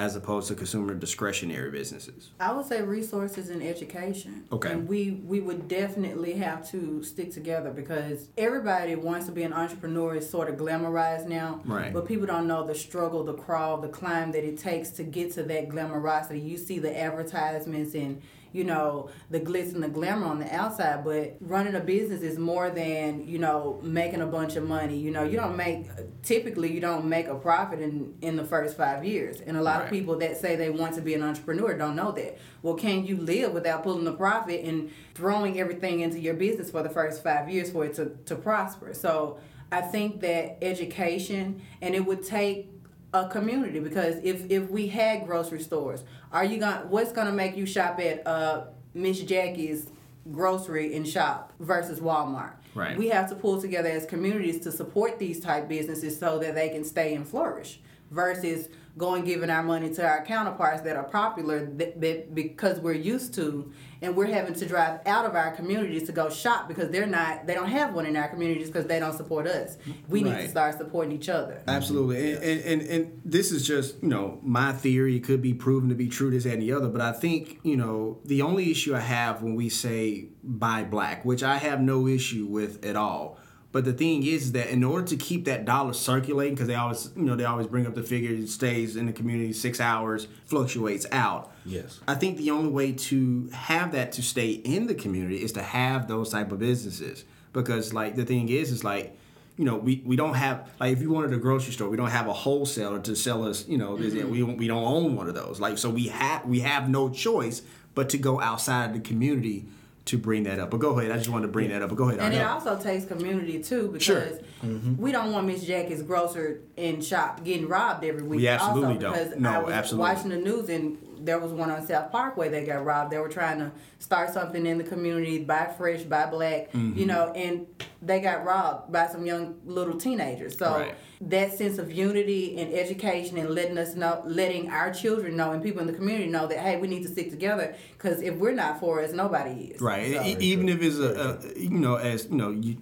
[0.00, 2.30] as opposed to consumer discretionary businesses?
[2.40, 4.44] I would say resources and education.
[4.50, 4.72] Okay.
[4.72, 9.52] And we we would definitely have to stick together because everybody wants to be an
[9.52, 11.60] entrepreneur is sort of glamorized now.
[11.66, 11.92] Right.
[11.92, 15.34] But people don't know the struggle, the crawl, the climb that it takes to get
[15.34, 16.42] to that glamourosity.
[16.42, 21.04] You see the advertisements and you know the glitz and the glamour on the outside
[21.04, 24.96] but running a business is more than you know making a bunch of money.
[24.98, 25.86] You know you don't make
[26.22, 29.40] typically you don't make a profit in in the first five years.
[29.40, 29.84] And a lot Right.
[29.84, 32.38] of people that say they want to be an entrepreneur don't know that.
[32.62, 36.82] Well can you live without pulling a profit and throwing everything into your business for
[36.82, 38.94] the first five years for it to, to prosper?
[38.94, 39.38] So
[39.72, 42.69] i think that education and it would take
[43.12, 47.32] a community because if if we had grocery stores, are you going to what's gonna
[47.32, 49.90] make you shop at uh Miss Jackie's
[50.30, 52.52] grocery and shop versus Walmart?
[52.74, 52.96] Right.
[52.96, 56.68] We have to pull together as communities to support these type businesses so that they
[56.68, 61.66] can stay and flourish versus going giving our money to our counterparts that are popular
[61.66, 63.72] that, that because we're used to
[64.02, 67.46] and we're having to drive out of our communities to go shop because they're not
[67.46, 70.48] they don't have one in our communities because they don't support us we need to
[70.48, 74.72] start supporting each other Absolutely, and, and, and and this is just you know my
[74.72, 75.16] theory.
[75.16, 76.88] It could be proven to be true, this and the other.
[76.88, 81.24] But I think you know the only issue I have when we say buy black,
[81.24, 83.38] which I have no issue with at all.
[83.72, 87.10] But the thing is that in order to keep that dollar circulating, because they always
[87.16, 90.26] you know they always bring up the figure it stays in the community six hours,
[90.46, 91.52] fluctuates out.
[91.64, 92.00] Yes.
[92.08, 95.62] I think the only way to have that to stay in the community is to
[95.62, 99.16] have those type of businesses because like the thing is is like
[99.56, 102.10] you know we, we don't have like if you wanted a grocery store we don't
[102.10, 104.30] have a wholesaler to sell us you know this- mm-hmm.
[104.30, 107.08] we, don't- we don't own one of those like so we have we have no
[107.10, 107.62] choice
[107.94, 109.66] but to go outside of the community
[110.10, 111.94] to bring that up but go ahead I just wanted to bring that up but
[111.96, 114.22] go ahead And it also takes community too because Sure.
[114.64, 114.96] Mm-hmm.
[114.96, 118.40] we don't want Miss Jackie's grocer in shop getting robbed every week.
[118.40, 119.12] We absolutely also, don't.
[119.12, 120.12] Because No, I was absolutely.
[120.12, 123.10] watching the news and there was one on South Parkway that got robbed.
[123.12, 126.98] They were trying to start something in the community, buy fresh, buy black, Mm-hmm.
[126.98, 127.66] you know, and
[128.02, 130.56] they got robbed by some young little teenagers.
[130.58, 130.94] So Right.
[131.22, 135.62] that sense of unity and education and letting us know, letting our children know and
[135.62, 138.52] people in the community know that hey, we need to stick together because if we're
[138.54, 139.80] not for us, nobody is.
[139.80, 140.14] Right.
[140.14, 142.76] So- even if it's a, a you know, as you know, you,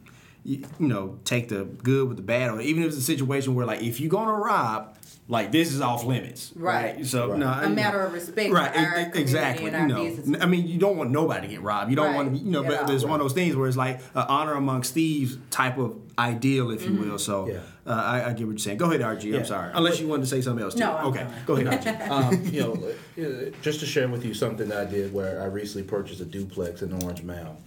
[0.44, 3.54] you you know, take the good with the bad, or even if it's a situation
[3.54, 4.96] where like if you're gonna rob,
[5.30, 6.52] like this is off limits.
[6.56, 7.04] Right.
[7.04, 7.38] So Right.
[7.38, 8.72] no, A matter of respect Right.
[8.72, 9.68] for our e- exactly.
[9.70, 10.42] and you know, business.
[10.42, 11.90] I mean, you don't want nobody to get robbed.
[11.90, 12.14] You don't Right.
[12.16, 12.86] want to be, you know, At but all.
[12.86, 16.70] there's one of those things where it's like uh, honor amongst thieves type of ideal,
[16.70, 17.10] if you Mm-hmm.
[17.10, 17.18] will.
[17.18, 17.58] So Yeah.
[17.86, 18.78] uh, I, I get what you're saying.
[18.78, 19.36] Go ahead, RG.
[19.36, 19.70] I'm sorry.
[19.74, 20.72] Unless you wanted to say something else.
[20.74, 20.80] Too.
[20.80, 21.24] No, I'm Okay.
[21.24, 21.32] fine.
[21.46, 22.10] Go ahead, RG.
[22.10, 22.74] um, you know,
[23.22, 26.24] uh, just to share with you something that I did where I recently purchased a
[26.24, 27.58] duplex in Orange Mound.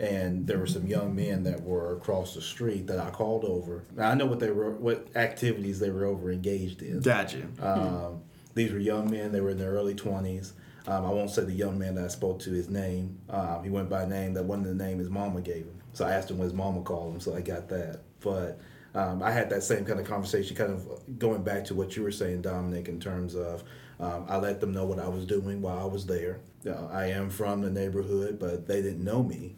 [0.00, 3.84] And there were some young men that were across the street that I called over.
[3.94, 7.00] Now I know what they were, what activities they were over engaged in.
[7.00, 7.46] Gotcha.
[7.60, 8.22] Um,
[8.54, 9.30] these were young men.
[9.30, 10.54] They were in their early twenties.
[10.86, 13.18] Um, I won't say the young man that I spoke to his name.
[13.28, 15.80] Uh, he went by a name that wasn't the name his mama gave him.
[15.92, 18.00] So I asked him what his mama called him, so I got that.
[18.20, 18.58] But
[18.94, 22.02] um, I had that same kind of conversation, kind of going back to what you
[22.02, 23.62] were saying, Dominic, in terms of
[24.00, 26.40] um, I let them know what I was doing while I was there.
[26.66, 29.56] Uh, I am from the neighborhood, but they didn't know me.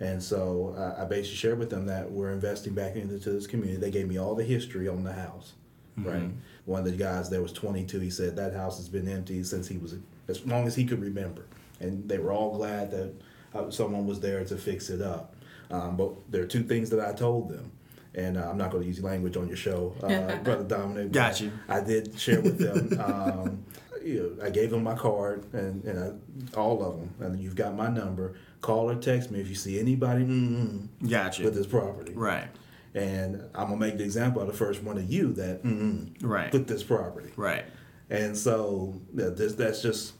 [0.00, 3.80] And so uh, I basically shared with them that we're investing back into this community.
[3.80, 5.52] They gave me all the history on the house,
[5.96, 6.30] right?
[6.64, 8.00] One of the guys there was 22.
[8.00, 9.94] He said that house has been empty since he was
[10.26, 11.46] as long as he could remember,
[11.80, 13.12] and they were all glad that
[13.54, 15.36] uh, someone was there to fix it up.
[15.70, 17.70] Um, but there are two things that I told them,
[18.14, 21.12] and uh, I'm not going to use language on your show, uh, brother Dominic.
[21.12, 21.52] but Got you.
[21.68, 23.00] I did share with them.
[23.00, 23.64] Um,
[24.04, 27.56] you know, I gave them my card and, and I, all of them, and you've
[27.56, 28.34] got my number.
[28.64, 31.44] Call or text me if you see anybody mm-mm, Gotcha.
[31.44, 32.14] with this property.
[32.14, 32.48] Right.
[32.94, 36.50] And I'm gonna make the example of the first one of you that mm-mm, Right.
[36.50, 37.30] with this property.
[37.36, 37.66] Right.
[38.08, 40.14] And so yeah, this, that's just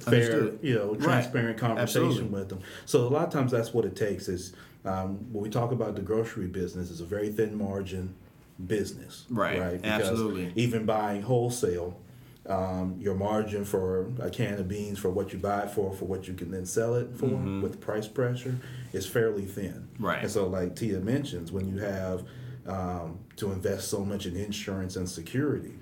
[0.00, 0.58] fair, Understood.
[0.60, 1.00] you know, Right.
[1.00, 2.38] transparent conversation Absolutely.
[2.40, 2.60] with them.
[2.84, 4.52] So a lot of times that's what it takes is
[4.84, 8.14] um, when we talk about the grocery business, it's a very thin margin
[8.66, 9.24] business.
[9.30, 9.58] Right.
[9.58, 9.80] Right.
[9.82, 10.52] Absolutely.
[10.56, 11.98] Even buying wholesale,
[12.46, 16.06] um, your margin for a can of beans for what you buy it for, for
[16.06, 18.56] what you can then sell it for with price pressure
[18.92, 19.88] is fairly thin.
[19.94, 20.04] Mm-hmm.
[20.04, 20.22] Right.
[20.22, 22.24] And so, like Tia mentions, when you have
[22.66, 25.74] um, to invest so much in insurance and security.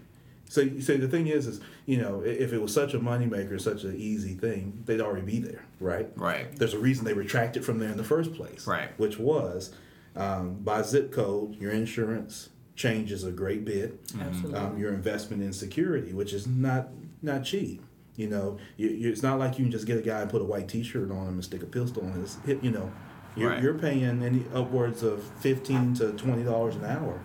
[0.48, 3.84] So, so the thing is, is you know, if it was such a moneymaker, such
[3.84, 6.10] an easy thing, they'd already be there, right?
[6.16, 6.54] Right.
[6.56, 8.90] There's a reason they retracted from there in the first place, Right.
[8.98, 9.72] Which was
[10.16, 13.98] um, by zip code, your insurance changes a great bit.
[14.20, 14.58] Absolutely.
[14.58, 16.88] Um, your investment in security, which is not
[17.22, 17.82] not cheap.
[18.16, 20.42] You know, you, you, it's not like you can just get a guy and put
[20.42, 22.62] a white T-shirt on him and stick a pistol on his hip.
[22.62, 22.92] You know,
[23.36, 23.62] you're, Right.
[23.62, 27.20] you're paying any upwards of fifteen to twenty dollars an hour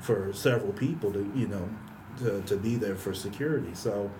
[0.00, 1.68] for several people to you know
[2.18, 3.74] to, to be there for security.
[3.74, 4.10] So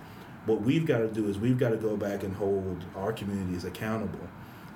[0.46, 3.64] what we've got to do is we've got to go back and hold our communities
[3.64, 4.26] accountable.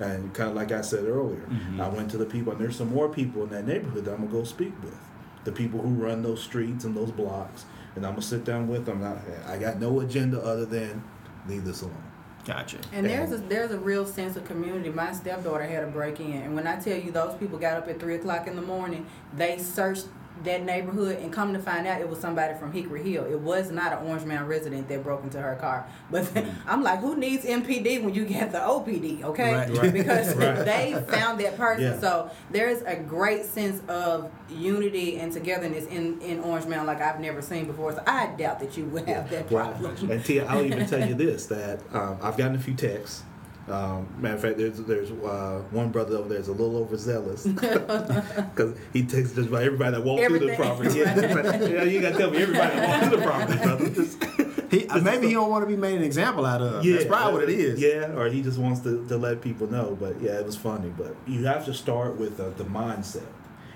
[0.01, 1.49] And kind of like I said earlier,
[1.81, 4.27] I went to the people, and there's some more people in that neighborhood that I'm
[4.27, 4.99] gonna go speak with.
[5.45, 8.87] The people who run those streets and those blocks, and I'm gonna sit down with
[8.87, 9.03] them.
[9.03, 11.03] I, I got no agenda other than
[11.47, 12.03] leave this alone.
[12.45, 12.79] Gotcha.
[12.93, 14.91] And there's a there's a real sense of community.
[14.91, 17.89] My stepdaughter had a break in, and when I tell you those people got up
[17.89, 20.07] at three o'clock in the morning, they searched
[20.43, 23.25] that neighborhood and come to find out it was somebody from Hickory Hill.
[23.25, 25.87] It was not an Orange Mound resident that broke into her car.
[26.11, 26.29] But
[26.67, 29.23] I'm like, who needs MPD when you get the OPD?
[29.23, 29.71] Okay, Right.
[29.71, 29.93] Right.
[29.93, 30.65] because Right.
[30.65, 31.85] they found that person.
[31.85, 32.01] Yeah.
[32.01, 37.21] So there's a great sense of unity and togetherness in in Orange Mound like I've
[37.21, 37.93] never seen before.
[37.93, 40.11] So I doubt that you would have that problem.
[40.11, 43.23] And Tia, I'll even tell you this: that um, I've gotten a few texts.
[43.67, 47.45] Um, matter of fact, there's there's uh, one brother over there is a little overzealous
[47.47, 50.99] because he takes just about everybody that walks through the property.
[50.99, 53.91] Yeah, yeah, you got to tell me everybody that walks through the property, brother.
[53.91, 54.25] Just-
[54.71, 56.85] He, maybe he don't want to be made an example out of.
[56.85, 57.81] Yeah, That's probably what it is.
[57.81, 59.97] Yeah, or he just wants to, to let people know.
[59.99, 60.93] But yeah, it was funny.
[60.97, 63.23] But you have to start with uh, the mindset.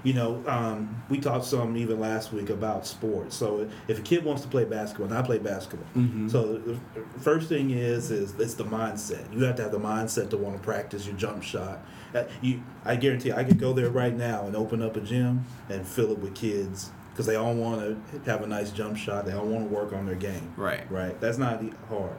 [0.04, 3.36] You know, um, we talked some even last week about sports.
[3.36, 5.88] So if a kid wants to play basketball, and I play basketball,
[6.28, 6.78] so the
[7.20, 9.32] first thing is is it's the mindset.
[9.32, 11.80] You have to have the mindset to want to practice your jump shot.
[12.14, 15.44] Uh, you, I guarantee, I could go there right now and open up a gym
[15.68, 17.80] and fill it with kids because they all want
[18.12, 19.26] to have a nice jump shot.
[19.26, 20.54] They all want to work on their game.
[20.56, 20.88] Right.
[20.90, 21.20] Right.
[21.20, 22.16] That's not hard.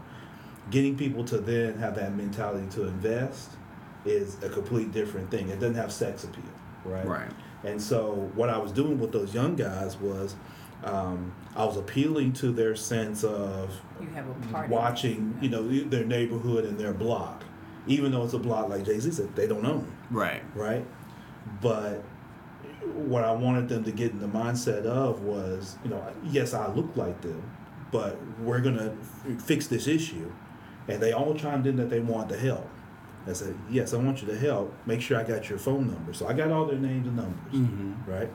[0.71, 3.51] Getting people to then have that mentality to invest
[4.05, 5.49] is a complete different thing.
[5.49, 6.43] It doesn't have sex appeal.
[6.83, 7.05] Right.
[7.05, 7.31] Right.
[7.63, 10.35] And so what I was doing with those young guys was
[10.83, 14.71] um, I was appealing to their sense of You have a party.
[14.71, 17.43] watching, you know, their neighborhood and their block,
[17.85, 20.41] even though it's a block like Jay Z said they don't own Right.
[20.55, 20.85] right?
[21.61, 22.01] But
[22.93, 26.67] what I wanted them to get in the mindset of was, you know, yes, I
[26.73, 27.43] look like them,
[27.91, 28.95] but we're gonna
[29.25, 30.31] f- fix this issue.
[30.87, 32.67] And they all chimed in that they wanted to help.
[33.27, 34.73] I said, yes, I want you to help.
[34.85, 36.13] Make sure I got your phone number.
[36.13, 38.09] So I got all their names and numbers, mm-hmm.
[38.09, 38.29] right?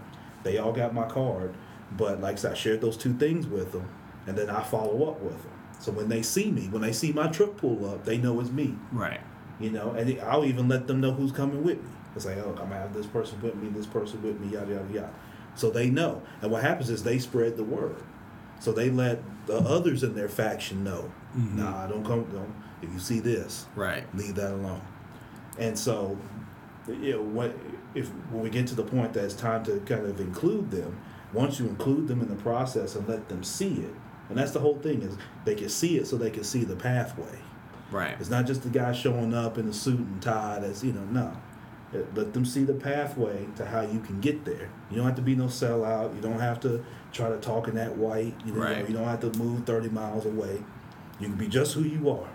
[0.45, 1.55] They all got my card,
[1.97, 3.89] but like I said, I shared those two things with them,
[4.27, 5.53] and then I follow up with them.
[5.81, 8.51] So when they see me, when they see my truck pull up, they know it's
[8.51, 9.21] me Right.
[9.59, 11.91] you know, and I'll even let them know who's coming with me.
[12.15, 14.73] It's like, oh, I'm gonna have this person with me, this person with me, yada
[14.75, 15.11] yada yada.
[15.57, 17.97] So they know, and what happens is they spread the word.
[18.61, 21.11] So they let the others in their faction know.
[21.37, 21.59] Mm-hmm.
[21.59, 22.25] Nah, don't come.
[22.33, 22.55] Don't.
[22.85, 24.05] If you see this, Right.
[24.15, 24.81] leave that alone.
[25.59, 26.17] And so,
[26.89, 27.57] you know, what
[27.95, 30.99] if when we get to the point that it's time to kind of include them?
[31.33, 33.95] Once you include them in the process and let them see it,
[34.29, 36.77] and that's the whole thing is they can see it so they can see the
[36.77, 37.39] pathway.
[37.91, 38.17] Right.
[38.21, 40.59] It's not just the guy showing up in a suit and tie.
[40.61, 41.33] That's you know no.
[41.95, 44.69] Uh, Let them see the pathway to how you can get there.
[44.91, 46.15] You don't have to be no sellout.
[46.15, 48.35] You don't have to try to talk in that white.
[48.45, 48.89] You know, Right.
[48.89, 50.63] you don't have to move 30 miles away.
[51.21, 52.29] You can be just who you are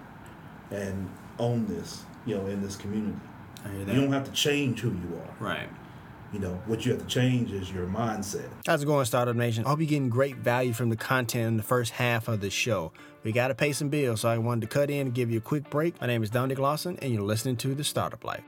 [0.71, 3.17] and own this, you know, in this community.
[3.65, 5.45] You don't have to change who you are.
[5.45, 5.69] Right.
[6.31, 8.47] You know, what you have to change is your mindset.
[8.65, 9.65] How's it going, Startup Nation?
[9.65, 12.51] I hope you're getting great value from the content in the first half of the
[12.51, 12.91] show.
[13.23, 15.39] We got to pay some bills, so I wanted to cut in and give you
[15.39, 15.99] a quick break.
[15.99, 18.43] My name is Dominic Lawson, and you're listening to The Startup Life.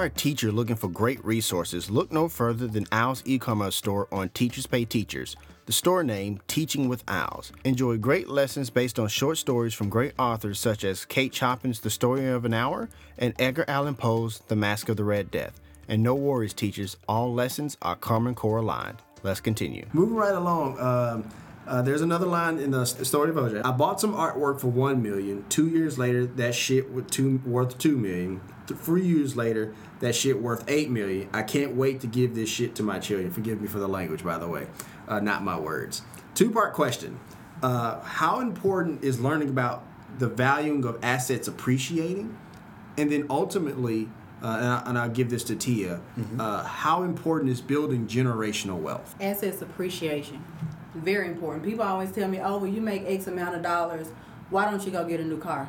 [0.00, 4.30] Are a teacher looking for great resources, look no further than Owl's e-commerce store on
[4.30, 5.36] Teachers Pay Teachers.
[5.66, 7.52] The store name, Teaching with Owls.
[7.66, 11.90] Enjoy great lessons based on short stories from great authors such as Kate Chopin's The
[11.90, 15.60] Story of an Hour and Edgar Allan Poe's The Masque of the Red Death.
[15.86, 19.02] And no worries, teachers, all lessons are Common Core aligned.
[19.22, 19.84] Let's continue.
[19.92, 21.28] Moving right along, um,
[21.66, 23.64] uh, there's another line in the story of OJ.
[23.66, 25.44] I bought some artwork for one million.
[25.50, 28.40] Two years later, that shit was two worth two million.
[28.66, 31.28] Th- Three years later, that shit worth eight million.
[31.32, 33.30] I can't wait to give this shit to my children.
[33.30, 34.66] Forgive me for the language, by the way,
[35.06, 36.02] uh, not my words.
[36.34, 37.20] Two part question:
[37.62, 39.84] uh, How important is learning about
[40.18, 42.36] the valuing of assets appreciating?
[42.96, 44.08] And then ultimately,
[44.42, 46.00] uh, and, I, and I'll give this to Tia.
[46.38, 49.14] Uh, how important is building generational wealth?
[49.20, 50.44] Assets appreciation,
[50.94, 51.64] very important.
[51.64, 54.08] People always tell me, "Oh, well, you make X amount of dollars.
[54.48, 55.68] Why don't you go get a new car?"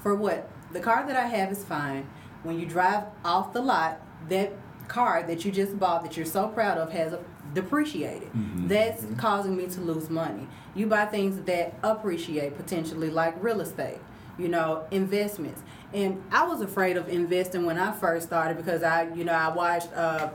[0.00, 0.48] For what?
[0.72, 2.06] The car that I have is fine.
[2.42, 4.52] When you drive off the lot, that
[4.88, 7.14] car that you just bought that you're so proud of has
[7.54, 8.28] depreciated.
[8.28, 8.68] Mm-hmm.
[8.68, 9.16] That's mm-hmm.
[9.16, 10.48] causing me to lose money.
[10.74, 13.98] You buy things that appreciate potentially, like real estate.
[14.38, 15.62] You know, investments.
[15.92, 19.48] And I was afraid of investing when I first started because I, you know, I
[19.48, 19.92] watched.
[19.92, 20.30] Uh,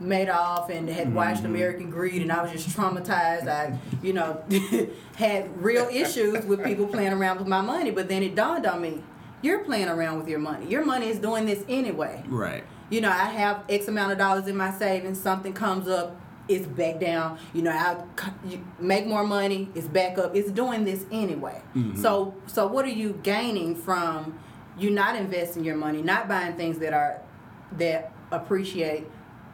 [0.00, 1.54] Madoff and had watched mm-hmm.
[1.54, 3.48] American Greed, and I was just traumatized.
[3.48, 4.44] I, you know,
[5.16, 7.90] had real issues with people playing around with my money.
[7.90, 9.02] But then it dawned on me,
[9.42, 10.66] you're playing around with your money.
[10.66, 12.22] Your money is doing this anyway.
[12.26, 12.64] Right.
[12.90, 15.20] You know, I have X amount of dollars in my savings.
[15.20, 16.16] Something comes up,
[16.48, 17.38] it's back down.
[17.52, 18.02] You know, I
[18.78, 20.36] make more money, it's back up.
[20.36, 21.60] It's doing this anyway.
[21.74, 22.00] Mm-hmm.
[22.00, 24.38] So, so what are you gaining from
[24.78, 27.20] you not investing your money, not buying things that are
[27.72, 29.06] that appreciate?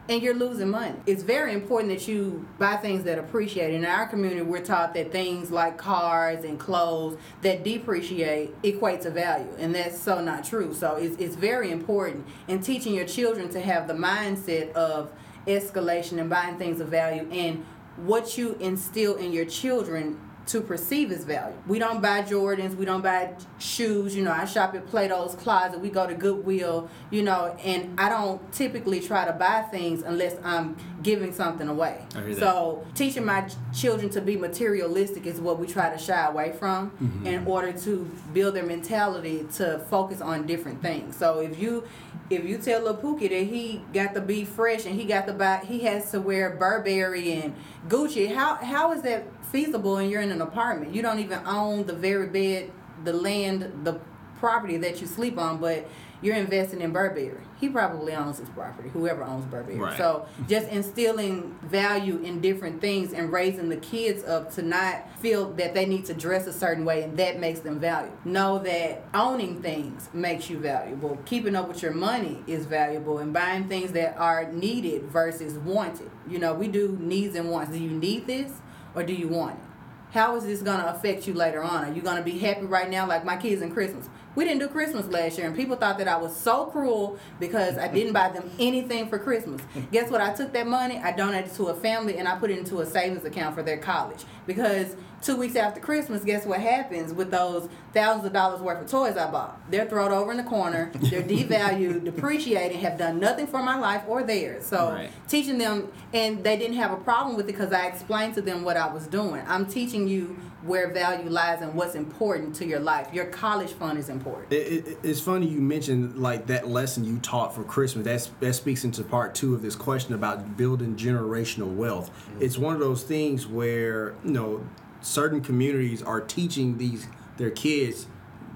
[0.08, 0.94] And you're losing money.
[1.06, 3.72] It's very important that you buy things that appreciate.
[3.72, 9.10] In our community, we're taught that things like cars and clothes that depreciate equate to
[9.10, 10.74] value, and that's so not true.
[10.74, 15.12] So it's, it's very important in teaching your children to have the mindset of
[15.46, 17.64] escalation and buying things of value and
[17.96, 20.18] what you instill in your children
[20.52, 21.56] to perceive as value.
[21.66, 25.80] We don't buy Jordans, we don't buy shoes, you know, I shop at Plato's Closet,
[25.80, 30.36] we go to Goodwill, you know, and I don't typically try to buy things unless
[30.44, 32.04] I'm giving something away.
[32.14, 32.40] I hear that.
[32.40, 36.82] So teaching my children to be materialistic is what we try to shy away from
[36.92, 37.26] Mm-hmm.
[37.26, 41.16] in order to build their mentality to focus on different things.
[41.16, 41.84] So if you
[42.28, 45.32] if you tell Lil Pookie that he got to be fresh and he got to
[45.32, 47.54] buy he has to wear Burberry and
[47.88, 50.94] Gucci, how how is that feasible and you're in an apartment?
[50.94, 52.70] You don't even own the very bed,
[53.04, 54.00] the land, the
[54.38, 55.88] property that you sleep on, but
[56.22, 57.40] you're investing in Burberry.
[57.60, 59.78] He probably owns his property, whoever owns Burberry.
[59.78, 59.96] Right.
[59.96, 65.52] So just instilling value in different things and raising the kids up to not feel
[65.54, 68.16] that they need to dress a certain way and that makes them valuable.
[68.24, 71.18] Know that owning things makes you valuable.
[71.24, 76.10] Keeping up with your money is valuable and buying things that are needed versus wanted.
[76.28, 77.72] You know, we do needs and wants.
[77.72, 78.52] Do you need this
[78.94, 79.71] or do you want it?
[80.12, 81.86] How is this gonna affect you later on?
[81.86, 83.06] Are you gonna be happy right now?
[83.06, 84.10] Like my kids in Christmas.
[84.34, 87.78] We didn't do Christmas last year, and people thought that I was so cruel because
[87.78, 89.62] I didn't buy them anything for Christmas.
[89.90, 90.20] Guess what?
[90.20, 92.86] I took that money, I donated to a family, and I put it into a
[92.86, 94.24] savings account for their college.
[94.46, 98.90] Because two weeks after Christmas, guess what happens with those thousands of dollars worth of
[98.90, 99.58] toys I bought?
[99.70, 104.02] They're thrown over in the corner, they're devalued, depreciating, have done nothing for my life
[104.06, 104.66] or theirs.
[104.66, 105.10] So Right.
[105.28, 108.64] teaching them, and they didn't have a problem with it because I explained to them
[108.64, 109.42] what I was doing.
[109.46, 113.08] I'm teaching you where value lies and what's important to your life.
[113.12, 114.52] Your college fund is important.
[114.52, 118.04] It, it, it's funny you mentioned like that lesson you taught for Christmas.
[118.04, 122.10] That's that speaks into part two of this question about building generational wealth.
[122.10, 122.42] Mm-hmm.
[122.42, 124.64] It's one of those things where you know
[125.02, 128.06] certain communities are teaching these their kids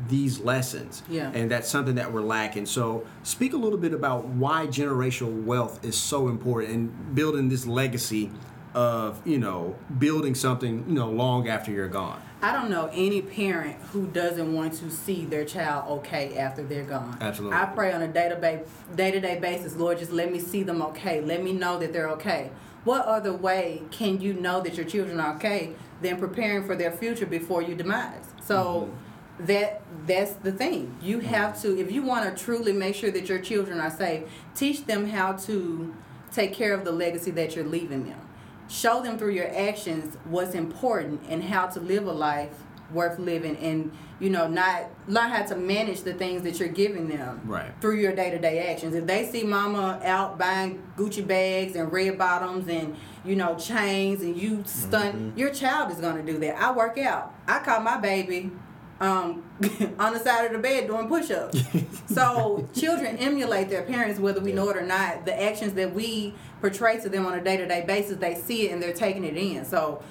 [0.08, 1.30] these lessons, Yeah.
[1.32, 2.66] and that's something that we're lacking.
[2.66, 7.66] So, speak a little bit about why generational wealth is so important and building this
[7.66, 8.30] legacy
[8.74, 12.20] of you know building something you know long after you're gone.
[12.42, 16.84] I don't know any parent who doesn't want to see their child okay after they're
[16.84, 17.16] gone.
[17.22, 17.56] Absolutely.
[17.56, 18.60] I pray on a day to day
[18.94, 21.22] day to day basis, Lord, just let me see them okay.
[21.22, 22.50] Let me know that they're okay.
[22.84, 25.72] What other way can you know that your children are okay
[26.02, 28.24] than preparing for their future before you demise?
[28.42, 29.46] So mm-hmm.
[29.46, 30.96] that that's the thing.
[31.02, 31.26] You mm-hmm.
[31.28, 34.24] have to if you want to truly make sure that your children are safe,
[34.54, 35.94] teach them how to
[36.32, 38.20] take care of the legacy that you're leaving them
[38.68, 43.56] show them through your actions what's important and how to live a life worth living
[43.58, 47.72] and you know not learn how to manage the things that you're giving them Right.
[47.80, 52.68] through your day-to-day actions if they see mama out buying gucci bags and red bottoms
[52.68, 56.72] and you know chains and you stunt your child is going to do that i
[56.72, 58.50] work out i caught my baby
[58.98, 59.44] um,
[59.98, 61.62] on the side of the bed doing push-ups.
[62.06, 65.26] so children emulate their parents, whether we know it or not.
[65.26, 68.82] The actions that we portray to them on a day-to-day basis, they see it and
[68.82, 69.66] they're taking it in.
[69.66, 70.02] So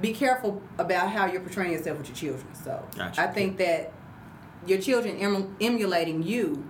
[0.00, 2.54] be careful about how you're portraying yourself with your children.
[2.54, 3.22] So Gotcha.
[3.22, 3.92] I think that
[4.66, 6.69] your children em- emulating you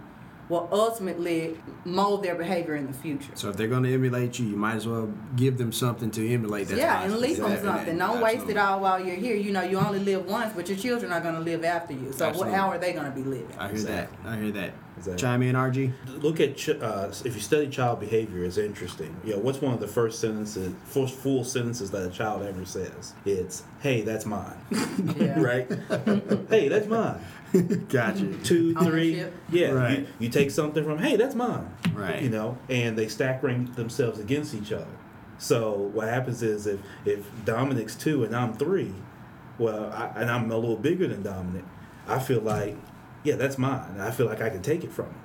[0.51, 3.31] will ultimately mold their behavior in the future.
[3.35, 6.29] So if they're going to emulate you, you might as well give them something to
[6.29, 6.67] emulate.
[6.69, 7.97] That's yeah, and leave them something.
[7.97, 9.37] Don't waste it all while you're here.
[9.37, 12.13] You know, you only live once, but your children are going to live after you.
[12.13, 13.57] So what, how are they going to be living?
[13.59, 14.11] I hear that.
[14.25, 14.73] I hear that.
[14.97, 15.21] Exactly.
[15.23, 15.93] Chime in, RG.
[16.23, 19.73] look at ch- uh, if you study child behavior it's interesting you know what's one
[19.73, 24.27] of the first sentences first full sentences that a child ever says it's hey that's
[24.27, 24.59] mine
[25.17, 25.41] Yeah.
[25.41, 25.67] right
[26.51, 27.19] hey that's mine
[27.89, 28.33] Gotcha.
[28.45, 29.99] two three yeah Right.
[30.01, 32.23] you, you take something from hey that's mine Right.
[32.23, 34.87] you know and they stack rank themselves against each other
[35.39, 38.95] so what happens is if if dominic's two and i'm three
[39.59, 41.65] well I, and i'm a little bigger than dominic
[42.07, 42.77] i feel like
[43.25, 45.21] yeah that's mine i feel like i can take it from him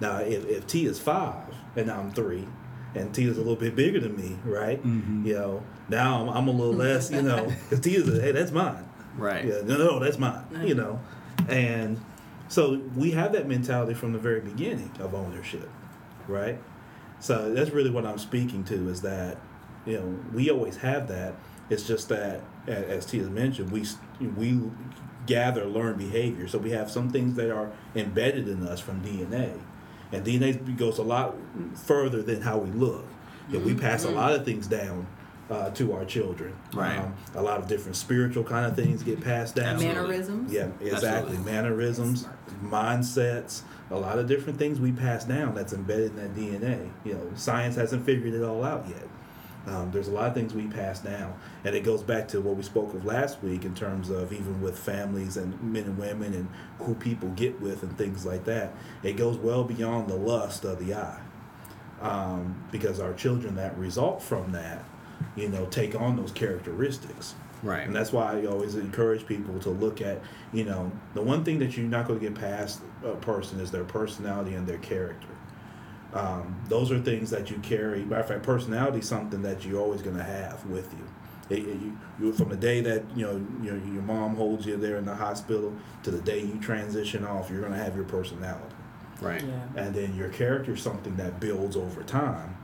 [0.00, 2.46] now if, if t is five and i'm three
[2.94, 4.78] and T is a little bit bigger than me, right?
[4.84, 5.26] Mm-hmm.
[5.26, 8.32] You know, now I'm, I'm a little less, you know, because T is, a, hey,
[8.32, 8.86] that's mine.
[9.16, 9.46] Right.
[9.46, 10.44] Yeah, no, no, that's mine.
[10.62, 11.00] You know,
[11.48, 12.00] and
[12.48, 15.70] so we have that mentality from the very beginning of ownership,
[16.28, 16.58] right?
[17.20, 19.38] So that's really what I'm speaking to is that,
[19.86, 21.34] you know, we always have that.
[21.70, 23.86] It's just that, as Tia mentioned, we
[24.36, 24.60] we
[25.26, 26.48] gather learned behavior.
[26.48, 29.58] So we have some things that are embedded in us from DNA,
[30.10, 31.34] and DNA goes a lot
[31.74, 33.06] further than how we look.
[33.48, 34.16] Know, we pass a mm-hmm.
[34.16, 35.06] lot of things down.
[35.50, 36.98] Uh, to our children, Right.
[36.98, 39.78] Um, a lot of different spiritual kind of things get passed down.
[39.82, 40.50] Mannerisms.
[40.50, 41.08] Yeah, exactly.
[41.08, 41.52] Absolutely.
[41.52, 42.26] Mannerisms,
[42.64, 46.88] mindsets, a lot of different things we pass down that's embedded in that DNA.
[47.04, 49.06] You know, science hasn't figured it all out yet.
[49.66, 51.34] Um, there's a lot of things we pass down,
[51.64, 54.60] and it goes back to what we spoke of last week in terms of even
[54.60, 58.72] with families and men and women and who people get with and things like that.
[59.02, 61.20] It goes well beyond the lust of the eye,
[62.00, 64.84] um, because our children that result from that,
[65.36, 67.34] you know, take on those characteristics.
[67.62, 67.86] Right.
[67.86, 70.20] And that's why I always encourage people to look at,
[70.52, 73.70] you know, the one thing that you're not going to get past a person is
[73.70, 75.28] their personality and their character.
[76.12, 78.04] Um, those are things that you carry.
[78.04, 81.56] Matter of fact, personality is something that you're always going to have with you.
[81.56, 82.32] It, it- you, you.
[82.32, 85.72] From the day that you know your, your mom holds you there in the hospital
[86.02, 88.74] to the day you transition off, you're going to have your personality
[89.20, 89.42] Right.
[89.42, 89.82] Yeah.
[89.84, 92.56] and then your character is something that builds over time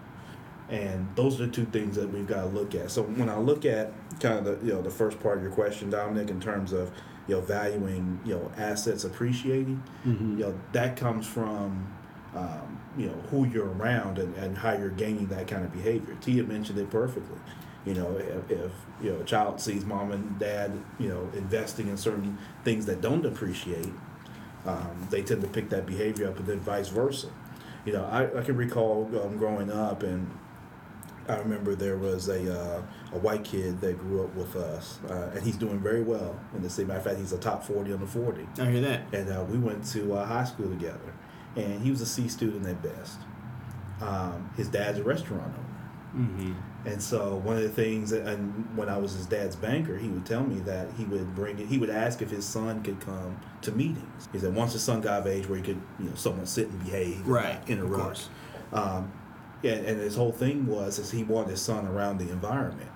[0.70, 2.90] and those are the two things that we've got to look at.
[2.90, 5.52] So when i look at kind of the you know the first part of your
[5.52, 6.90] question dominic in terms of
[7.26, 11.94] you know valuing you know assets appreciating you know that comes from
[12.34, 16.16] um, you know who you're around and, and how you're gaining that kind of behavior.
[16.20, 17.38] Tia mentioned it perfectly.
[17.86, 21.88] You know if, if you know a child sees mom and dad you know investing
[21.88, 23.92] in certain things that don't appreciate
[24.66, 27.28] um, they tend to pick that behavior up, and then vice versa.
[27.84, 30.30] You know, I, I can recall um, growing up, and
[31.28, 35.30] I remember there was a uh, a white kid that grew up with us, uh,
[35.34, 36.86] and he's doing very well in the city.
[36.86, 38.46] Matter of fact, he's a top forty under forty.
[38.58, 39.02] I hear that.
[39.12, 41.12] And uh, we went to uh, high school together,
[41.56, 43.18] and he was a C student at best.
[44.00, 46.24] Um, his dad's a restaurant owner.
[46.24, 46.52] Mm-hmm.
[46.88, 50.08] And so one of the things, that, and when I was his dad's banker, he
[50.08, 51.66] would tell me that he would bring it.
[51.66, 54.28] He would ask if his son could come to meetings.
[54.32, 56.68] He said once his son got of age where he could, you know, someone sit
[56.68, 58.02] and behave, Right, interrupt.
[58.02, 58.28] course.
[58.72, 59.12] Um,
[59.62, 62.90] yeah, and his whole thing was is he wanted his son around the environment,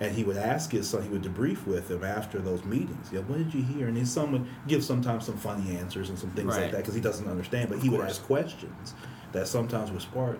[0.00, 1.02] and he would ask his son.
[1.02, 3.08] He would debrief with him after those meetings.
[3.12, 3.88] Yeah, what did you hear?
[3.88, 6.62] And his son would give sometimes some funny answers and some things Right.
[6.62, 7.70] like that because he doesn't understand.
[7.70, 8.94] But he would ask questions
[9.32, 10.38] that sometimes would spark.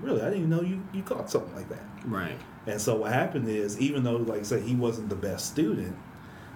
[0.00, 1.84] Really, I didn't even know you, you caught something like that.
[2.04, 2.38] Right.
[2.66, 5.96] And so what happened is, even though, like I said, he wasn't the best student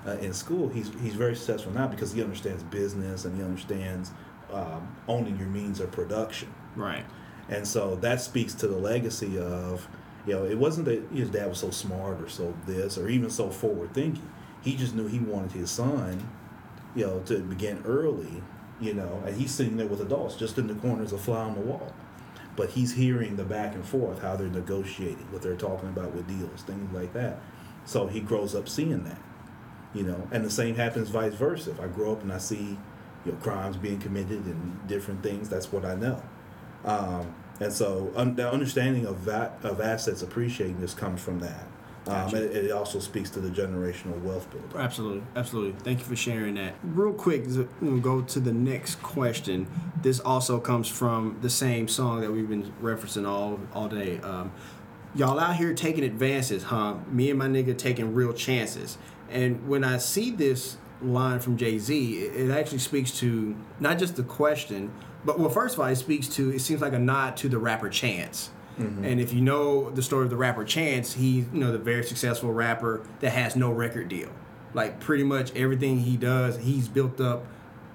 [0.06, 4.10] uh, in school, he's he's very successful now because he understands business and he understands
[4.52, 6.52] um, owning your means of production.
[6.76, 7.04] Right.
[7.50, 9.88] And so that speaks to the legacy of,
[10.24, 13.28] you know, it wasn't that his dad was so smart or so this or even
[13.28, 14.30] so forward thinking.
[14.62, 16.28] He just knew he wanted his son,
[16.94, 18.42] you know, to begin early,
[18.80, 21.54] you know, and he's sitting there with adults just in the corners of fly on
[21.54, 21.92] the wall.
[22.54, 26.28] But he's hearing the back and forth, how they're negotiating, what they're talking about with
[26.28, 27.38] deals, things like that.
[27.84, 29.20] So he grows up seeing that,
[29.92, 31.70] you know, and the same happens vice versa.
[31.70, 32.78] If I grow up and I see,
[33.24, 36.22] you know, crimes being committed and different things, that's what I know.
[36.84, 41.66] Um, and so un- the understanding of that of assets appreciating this comes from that.
[42.06, 42.36] Um, Gotcha.
[42.44, 44.70] it, it also speaks to the generational wealth building.
[44.74, 45.78] Absolutely, absolutely.
[45.82, 46.74] Thank you for sharing that.
[46.82, 47.44] Real quick,
[47.82, 49.66] we'll go to the next question.
[50.00, 54.18] This also comes from the same song that we've been referencing all all day.
[54.20, 54.52] Um,
[55.12, 56.94] Y'all out here taking advances, huh?
[57.10, 58.96] Me and my nigga taking real chances.
[59.28, 63.98] And when I see this line from Jay Z, it, it actually speaks to not
[63.98, 64.92] just the question,
[65.24, 67.58] but well, first of all, it speaks to it seems like a nod to the
[67.58, 68.50] rapper Chance.
[68.78, 69.04] Mm-hmm.
[69.04, 72.04] And if you know the story of the rapper Chance, he's you know the very
[72.04, 74.30] successful rapper that has no record deal.
[74.72, 77.44] Like pretty much everything he does, he's built up,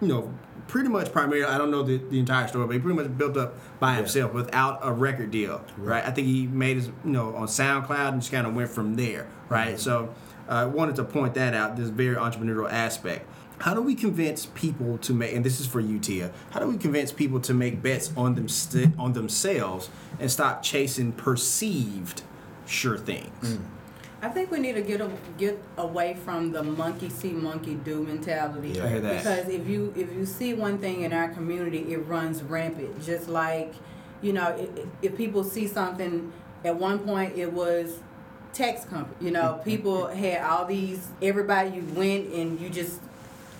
[0.01, 0.34] you know,
[0.67, 1.45] pretty much primarily.
[1.45, 4.34] I don't know the, the entire story, but he pretty much built up by himself
[4.34, 6.05] without a record deal, right?
[6.05, 8.95] I think he made his you know on SoundCloud and just kind of went from
[8.95, 9.69] there, right?
[9.69, 9.78] Mm-hmm.
[9.78, 10.13] So
[10.47, 11.75] I wanted to point that out.
[11.77, 13.27] This very entrepreneurial aspect.
[13.59, 15.33] How do we convince people to make?
[15.33, 16.31] And this is for you, Tia.
[16.51, 19.89] How do we convince people to make bets on them st- on themselves
[20.19, 22.23] and stop chasing perceived
[22.65, 23.29] sure things?
[23.57, 23.61] Mm.
[24.21, 28.03] I think we need to get a, get away from the monkey see monkey do
[28.03, 28.69] mentality.
[28.69, 29.17] Yeah, I hear that.
[29.17, 33.01] Because if you if you see one thing in our community, it runs rampant.
[33.05, 33.73] Just like,
[34.21, 36.33] you know, i- i- if people see something,
[36.65, 37.99] at one point it was
[38.55, 39.15] text company.
[39.25, 41.07] You know, people had all these.
[41.21, 42.99] Everybody you went and you just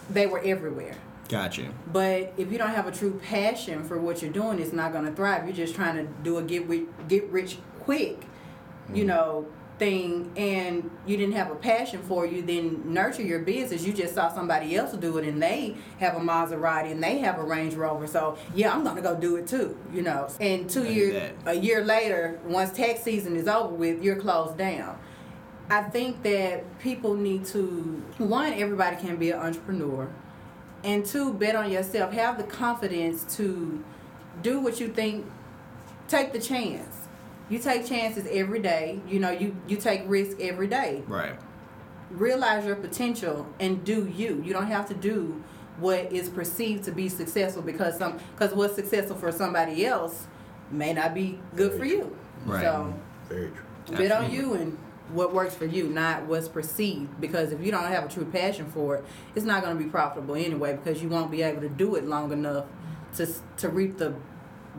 [0.10, 0.96] they were everywhere.
[1.28, 1.72] Gotcha.
[1.92, 5.06] But if you don't have a true passion for what you're doing, it's not going
[5.06, 5.46] to thrive.
[5.46, 8.26] You're just trying to do a get rich, get rich quick,
[8.94, 9.08] you mm.
[9.08, 9.48] know,
[9.78, 12.26] thing, and you didn't have a passion for.
[12.26, 13.86] You didn't nurture your business.
[13.86, 17.38] You just saw somebody else do it, and they have a Maserati and they have
[17.40, 18.08] a Range Rover.
[18.08, 20.30] So yeah, I'm going to go do it too, you know.
[20.40, 24.98] And two years, a year later, once tax season is over with, you're closed down.
[25.70, 30.10] I think that people need to one, everybody can be an entrepreneur,
[30.84, 32.14] and two, bet on yourself.
[32.14, 33.84] Have the confidence to
[34.42, 35.26] do what you think.
[36.08, 36.95] Take the chance.
[37.50, 39.00] You take chances every day.
[39.08, 41.04] You know, you you take risk every day.
[41.08, 41.36] Right.
[42.10, 44.42] Realize your potential and do you.
[44.46, 45.44] You don't have to do
[45.78, 50.26] what is perceived to be successful because some because what's successful for somebody else
[50.72, 52.16] may not be good for you.
[52.46, 52.62] Right.
[52.62, 52.94] So
[53.30, 53.52] Very
[53.86, 53.98] true.
[53.98, 54.78] bet on you and
[55.10, 57.20] what works for you, not what's perceived.
[57.22, 59.90] Because if you don't have a true passion for it, it's not going to be
[59.90, 60.74] profitable anyway.
[60.76, 62.66] Because you won't be able to do it long enough
[63.18, 63.28] to
[63.58, 64.16] to reap the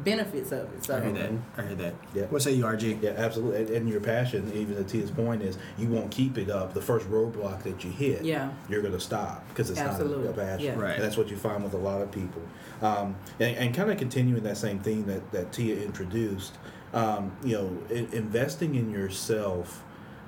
[0.04, 0.84] benefits of it.
[0.84, 1.30] So I hear that.
[1.56, 1.94] I hear that.
[2.14, 2.22] Yeah.
[2.24, 3.02] What say you, RG?
[3.02, 3.60] Yeah, absolutely.
[3.62, 6.74] And, and your passion, even to Tia's point, is you won't keep it up.
[6.74, 8.50] The first roadblock that you hit, Yeah.
[8.68, 10.24] you're going to stop because it's Absolutely.
[10.24, 10.66] not a passion.
[10.66, 10.74] Yeah.
[10.78, 10.94] Right.
[10.94, 12.42] And that's what you find with a lot of people.
[12.82, 16.58] Um, and, and kind of continuing that same theme that, that Tia introduced,
[16.92, 19.82] um, you know, i- investing in yourself.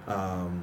[0.07, 0.63] Um,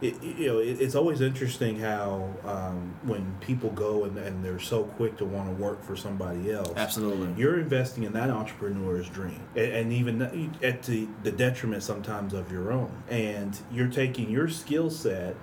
[0.00, 4.58] it, you know, it, it's always interesting how um, when people go and, and they're
[4.58, 6.72] so quick to want to work for somebody else.
[6.76, 7.32] Absolutely.
[7.40, 12.52] You're investing in that entrepreneur's dream, and, and even at the, the detriment sometimes of
[12.52, 13.02] your own.
[13.08, 15.34] And you're taking your skill set,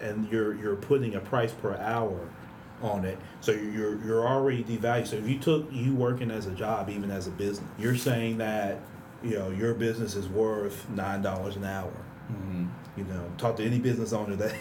[0.00, 2.28] and you're you're putting a price per hour
[2.82, 3.18] on it.
[3.40, 5.08] So you're you're already devalued.
[5.08, 8.38] So if you took you working as a job, even as a business, you're saying
[8.38, 8.78] that
[9.22, 11.92] you know your business is worth nine dollars an hour.
[12.32, 12.66] Mm-hmm.
[12.96, 14.54] You know, talk to any business owner that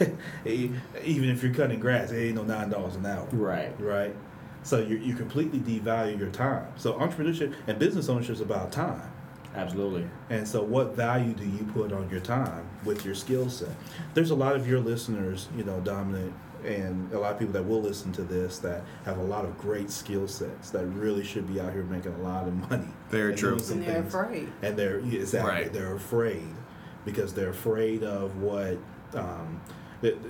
[0.46, 0.80] even
[1.28, 3.74] if you're cutting grass, it ain't no nine dollars an hour Right.
[3.80, 4.14] right?
[4.62, 6.66] So you you completely devalue your time.
[6.76, 9.10] So entrepreneurship and business ownership is about time.
[9.54, 10.08] Absolutely.
[10.30, 13.68] And so, what value do you put on your time with your skill set?
[14.14, 16.32] There's a lot of your listeners, you know, Dominic,
[16.64, 19.56] and a lot of people that will listen to this that have a lot of
[19.58, 22.88] great skill sets that really should be out here making a lot of money.
[23.10, 23.52] Very and true.
[23.52, 24.12] And they're things.
[24.14, 24.52] afraid.
[24.62, 25.72] And they're exactly Right.
[25.72, 26.48] they're afraid
[27.04, 28.78] because they're afraid of what.
[29.14, 29.60] Um,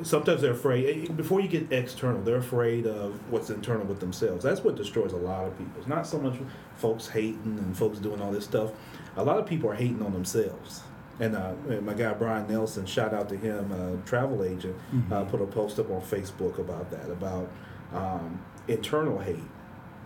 [0.04, 1.08] Sometimes they're afraid.
[1.10, 4.44] eh, Before you get external, they're afraid of what's internal with themselves.
[4.44, 5.72] That's what destroys a lot of people.
[5.78, 6.34] It's not so much
[6.76, 8.70] folks hating and folks doing all this stuff.
[9.16, 10.82] A lot of people are hating on themselves.
[11.18, 14.76] And uh, my guy Brian Nelson, shout out to him, uh, travel agent,
[15.10, 17.50] uh, put a post up on Facebook about that, about
[17.92, 19.38] um, internal hate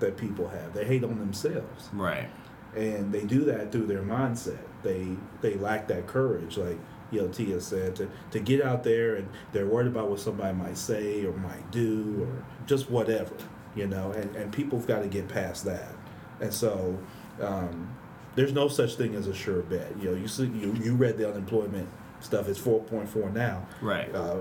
[0.00, 0.72] that people have.
[0.72, 2.30] They hate on themselves Right.
[2.74, 4.58] and they do that through their mindset.
[4.82, 5.06] They
[5.40, 6.78] they lack that courage, like
[7.10, 10.54] you know Tia said, to, to get out there and they're worried about what somebody
[10.56, 13.34] might say or might do or just whatever,
[13.74, 14.12] you know.
[14.12, 15.92] And and people've got to get past that.
[16.40, 16.98] And so
[17.40, 17.96] um,
[18.34, 19.92] there's no such thing as a sure bet.
[20.00, 21.88] You know, you see, you you read the unemployment
[22.20, 22.48] stuff.
[22.48, 23.66] It's 4.4 now.
[23.80, 24.14] Right.
[24.14, 24.38] Uh,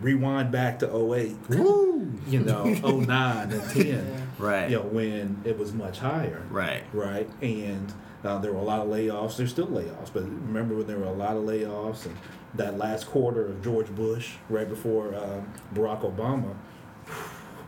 [0.00, 1.36] rewind back to 08.
[1.50, 2.12] Woo!
[2.28, 4.28] You know, 09 and 10.
[4.38, 4.68] Right.
[4.70, 6.82] You know, when it was much higher Right.
[6.92, 7.28] right?
[7.40, 7.92] And
[8.24, 9.36] uh, there were a lot of layoffs.
[9.36, 12.16] There's still layoffs, but remember when there were a lot of layoffs and
[12.54, 16.54] that last quarter of George Bush, right before um, Barack Obama,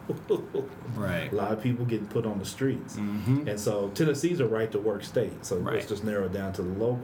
[0.96, 1.30] Right.
[1.30, 2.96] a lot of people getting put on the streets.
[2.96, 5.74] And so Tennessee's a right to work state, so Right.
[5.74, 7.00] let's just narrow down to the local.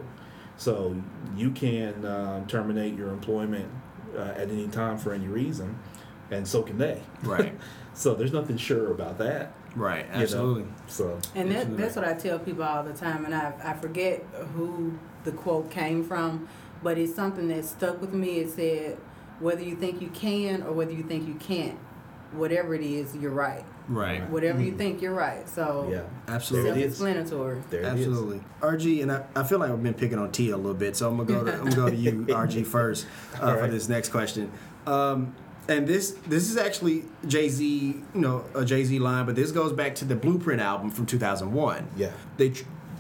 [0.56, 0.96] So
[1.36, 3.68] you can um, terminate your employment
[4.16, 5.78] uh, at any time for any reason,
[6.30, 7.02] and so can they.
[7.22, 7.54] Right.
[7.94, 9.52] so there's nothing sure about that.
[9.74, 10.06] Right.
[10.06, 10.20] you know?
[10.20, 10.66] Absolutely.
[10.86, 14.22] So And that, that's what I tell people all the time, and I, I forget
[14.54, 16.48] who the quote came from,
[16.82, 18.38] but it's something that stuck with me.
[18.38, 18.98] It said,
[19.40, 21.78] whether you think you can or whether you think you can't,
[22.32, 23.64] whatever it is, you're right.
[23.86, 24.28] Right.
[24.30, 25.46] Whatever you think, you're right.
[25.48, 26.70] So yeah, Absolutely.
[26.70, 26.96] There it is.
[26.96, 27.62] self-explanatory.
[27.68, 28.06] There it is.
[28.06, 28.40] Absolutely.
[28.60, 31.08] RG, and I, I feel like I've been picking on T a little bit, so
[31.08, 33.06] I'm gonna go to I'm gonna go to you, RG, first
[33.40, 34.50] uh, for this next question.
[34.86, 35.34] Um,
[35.68, 39.50] and this this is actually Jay Z, you know, a Jay Z line, but this
[39.52, 41.88] goes back to the Blueprint album from 2001.
[41.96, 42.12] Yeah.
[42.36, 42.52] They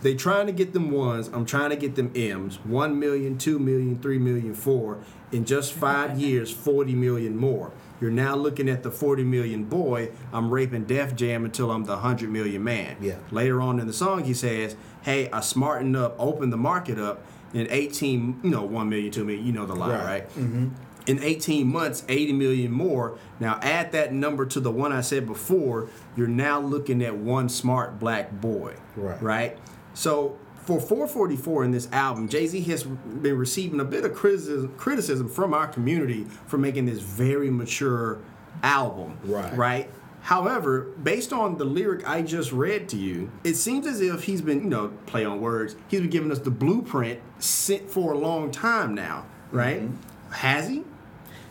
[0.02, 1.28] they trying to get them ones.
[1.32, 2.56] I'm trying to get them M's.
[2.64, 4.98] One million, two million, three million, four.
[5.32, 7.72] In just five years, 40 million more.
[8.00, 10.10] You're now looking at the 40 million boy.
[10.32, 12.96] I'm raping Def Jam until I'm the 100 million man.
[13.00, 13.16] Yeah.
[13.32, 17.24] Later on in the song, he says, "Hey, I smartened up, opened the market up
[17.52, 20.04] in 18, you know, 1 million, 2 million, you know the line, Right.
[20.04, 20.28] right?
[20.36, 20.68] Mm-hmm.
[21.06, 23.18] In 18 months, 80 million more.
[23.38, 25.88] Now add that number to the one I said before.
[26.16, 29.22] You're now looking at one smart black boy, Right.
[29.22, 29.58] Right.
[29.92, 34.74] So for 444 in this album, Jay Z has been receiving a bit of criticism,
[34.78, 38.18] criticism from our community for making this very mature
[38.62, 39.54] album, Right.
[39.56, 39.90] Right.
[40.22, 44.40] However, based on the lyric I just read to you, it seems as if he's
[44.40, 48.16] been, you know, play on words, he's been giving us the blueprint sent for a
[48.18, 49.82] long time now, right?
[49.82, 50.32] Mm-hmm.
[50.32, 50.82] Has he?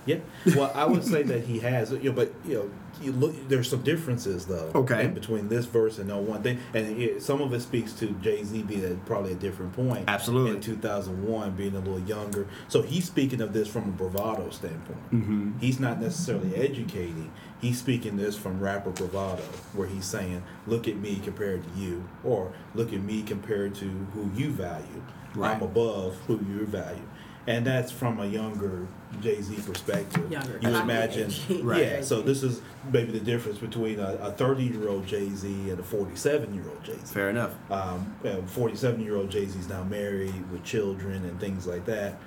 [0.06, 0.18] Yeah.
[0.56, 3.48] Well, I would say that he has, you know, but you know, you look.
[3.48, 4.72] There's some differences though.
[4.76, 5.08] Okay.
[5.08, 8.44] between this verse and no one thing, and it, some of it speaks to Jay
[8.44, 10.06] Z being at probably a different point.
[10.08, 10.52] Absolutely.
[10.52, 15.12] In 2001, being a little younger, so he's speaking of this from a bravado standpoint.
[15.12, 15.60] Mm-hmm.
[15.60, 17.32] He's not necessarily educating.
[17.62, 19.44] He's speaking this from rapper bravado,
[19.74, 23.86] where he's saying, "Look at me compared to you," or "Look at me compared to
[24.14, 25.04] who you value.
[25.36, 25.56] Right.
[25.56, 27.08] I'm above who you value."
[27.46, 28.88] And that's from a younger
[29.22, 30.32] Jay Z perspective.
[30.32, 30.60] Younger.
[30.62, 30.82] You Right.
[30.84, 31.32] imagine,
[31.66, 31.82] Right.
[31.82, 32.02] yeah.
[32.02, 35.84] So this is maybe the difference between a 30 year old Jay Z and a
[35.84, 37.14] 47 year old Jay Z.
[37.14, 37.52] Fair enough.
[37.70, 38.14] Um,
[38.48, 42.18] 47 year old Jay Z is now married with children and things like that.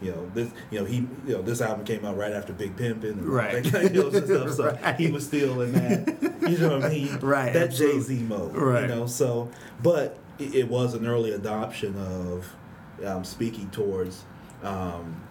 [0.00, 0.50] You know this.
[0.70, 0.96] You know he.
[1.26, 3.62] You know this album came out right after Big Pimpin' and all Right.
[3.62, 4.50] that kind of stuff.
[4.52, 4.96] So Right.
[4.98, 6.48] he was still in that.
[6.48, 7.18] You know what I mean?
[7.20, 7.72] Right, That.
[7.72, 8.56] Jay Z mode.
[8.56, 8.82] Right.
[8.82, 9.06] You know.
[9.06, 9.50] So,
[9.82, 12.54] but it, it was an early adoption of
[13.04, 14.24] um, speaking towards.
[14.62, 15.22] Um,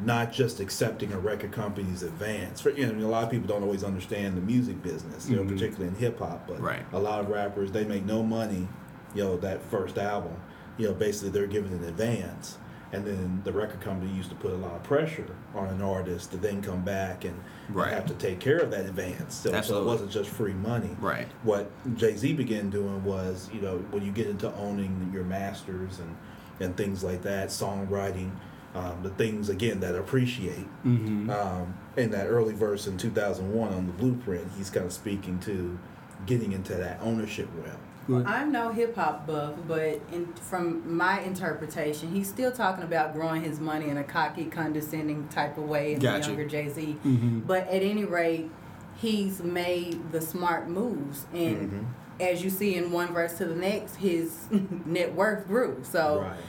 [0.00, 2.60] not just accepting a record company's advance.
[2.60, 5.42] For, you know, a lot of people don't always understand the music business, you know,
[5.42, 6.46] particularly in hip hop.
[6.46, 6.64] But Mm-hmm.
[6.64, 6.82] Right.
[6.92, 8.68] a lot of rappers they make no money,
[9.14, 10.36] you know, that first album.
[10.76, 12.58] You know, basically they're given an advance,
[12.92, 16.30] and then the record company used to put a lot of pressure on an artist
[16.30, 17.34] to then come back and,
[17.66, 17.92] and Right.
[17.92, 19.34] have to take care of that advance.
[19.34, 20.96] So, so it wasn't just free money.
[21.00, 21.26] Right.
[21.42, 25.98] What Jay Z began doing was, you know, when you get into owning your masters
[25.98, 26.16] and
[26.60, 28.30] and things like that, songwriting,
[28.78, 30.66] um, the things again that I appreciate.
[30.84, 31.30] Mm-hmm.
[31.30, 35.78] Um, in that early verse in 2001 on the Blueprint, he's kind of speaking to
[36.26, 38.26] getting into that ownership realm.
[38.26, 43.42] I'm no hip hop buff, but in, from my interpretation, he's still talking about growing
[43.42, 46.20] his money in a cocky, condescending type of way in Gotcha.
[46.22, 46.96] the younger Jay Z.
[47.04, 47.40] Mm-hmm.
[47.40, 48.50] But at any rate,
[48.96, 51.86] he's made the smart moves, and
[52.18, 54.46] as you see in one verse to the next, his
[54.86, 55.80] net worth grew.
[55.82, 56.40] So Right.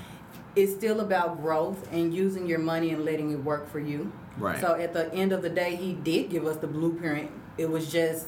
[0.56, 4.12] It's still about growth and using your money and letting it work for you.
[4.38, 4.60] Right.
[4.60, 7.30] So at the end of the day, he did give us the blueprint.
[7.58, 8.28] It was just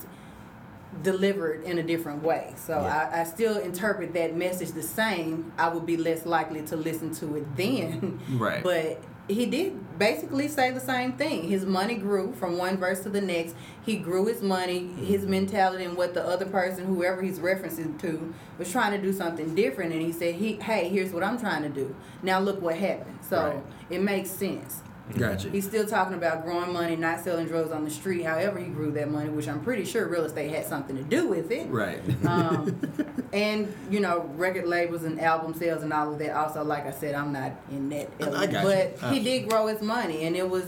[1.04, 2.54] delivered in a different way.
[2.58, 3.10] So Yeah.
[3.14, 5.52] I, I still interpret that message the same.
[5.58, 8.20] I would be less likely to listen to it then.
[8.32, 8.62] Right.
[8.72, 9.02] But
[9.34, 11.50] he did basically say the same thing.
[11.50, 13.56] His money grew from one verse to the next.
[13.86, 18.34] He grew his money, his mentality, and what the other person, whoever he's referencing to,
[18.58, 19.94] was trying to do something different.
[19.94, 21.96] And he said, "He, hey, here's what I'm trying to do.
[22.24, 23.64] Now look what happened." So Right.
[23.90, 24.82] it makes sense.
[25.18, 25.49] Gotcha.
[25.49, 28.24] He's still talking about growing money, not selling drugs on the street.
[28.24, 31.28] However, he grew that money, which I'm pretty sure real estate had something to do
[31.28, 31.68] with it.
[31.70, 31.99] Right.
[32.26, 32.80] Um,
[33.34, 36.32] and you know, record labels and album sales and all of that.
[36.36, 38.10] Also, like I said, I'm not in that.
[38.22, 38.52] Element.
[38.54, 38.60] you.
[38.62, 39.12] but Uh.
[39.12, 40.66] he did grow his money, and it was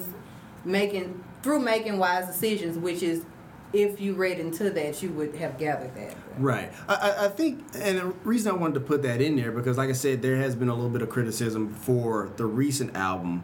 [0.66, 3.24] making through making wise decisions, which is,
[3.74, 6.16] if you read into that, you would have gathered that.
[6.38, 6.72] Right.
[6.88, 9.90] I- I think, and the reason I wanted to put that in there because, like
[9.90, 13.44] I said, there has been a little bit of criticism for the recent album,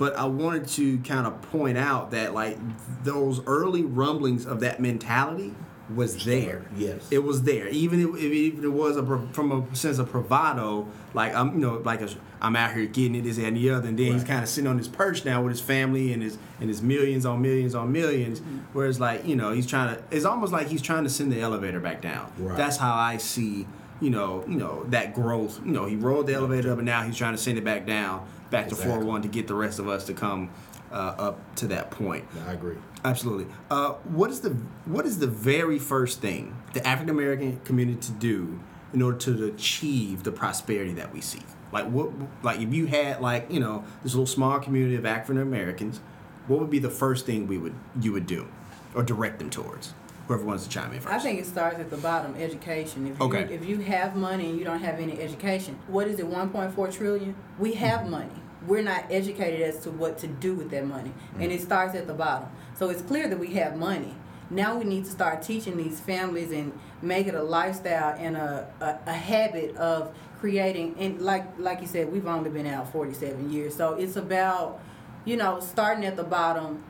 [0.00, 2.56] but I wanted to kind of point out that like
[3.04, 5.54] those early rumblings of that mentality
[5.94, 6.64] was there.
[6.74, 7.06] Yes.
[7.10, 7.68] It was there.
[7.68, 11.82] Even if, if it was a, from a sense of bravado, like I'm, you know,
[11.84, 12.08] like a,
[12.40, 14.70] I'm out here getting it, this and the other, and then he's kind of sitting
[14.70, 17.92] on his perch now with his family and his and his millions on millions on
[17.92, 18.58] 1000000s mm-hmm.
[18.72, 20.02] Whereas, like you know, he's trying to.
[20.10, 22.32] It's almost like he's trying to send the elevator back down.
[22.38, 22.56] Right.
[22.56, 23.66] That's how I see,
[24.00, 25.60] you know, you know that growth.
[25.62, 27.84] You know, he rolled the elevator up, and now he's trying to send it back
[27.84, 28.94] down, back to Exactly.
[28.94, 30.50] floor one to get the rest of us to come
[30.92, 32.24] uh, up to that point.
[32.46, 32.76] I agree.
[33.04, 33.46] Absolutely.
[33.70, 34.50] Uh, what is the
[34.84, 38.60] what is the very first thing the African American community to do
[38.92, 41.42] in order to achieve the prosperity that we see?
[41.72, 42.10] Like what?
[42.42, 46.00] Like if you had like you know this little small community of African Americans,
[46.48, 48.48] what would be the first thing we would you would do,
[48.94, 49.94] or direct them towards?
[50.30, 51.12] Whoever wants to chime in first.
[51.12, 53.08] I think it starts at the bottom, education.
[53.08, 53.48] If Okay.
[53.48, 56.50] you if you have money and you don't have any education, what is it, one
[56.50, 57.34] point four trillion?
[57.58, 58.10] We have Mm-hmm.
[58.12, 58.32] money.
[58.64, 61.10] We're not educated as to what to do with that money.
[61.40, 62.48] And it starts at the bottom.
[62.78, 64.14] So it's clear that we have money.
[64.50, 68.68] Now we need to start teaching these families and make it a lifestyle and a,
[68.80, 73.14] a, a habit of creating and like like you said, we've only been out forty
[73.14, 73.74] seven years.
[73.74, 74.78] So it's about,
[75.24, 76.84] you know, starting at the bottom,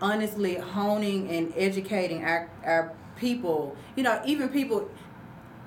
[0.00, 4.90] honestly honing and educating our, our people you know even people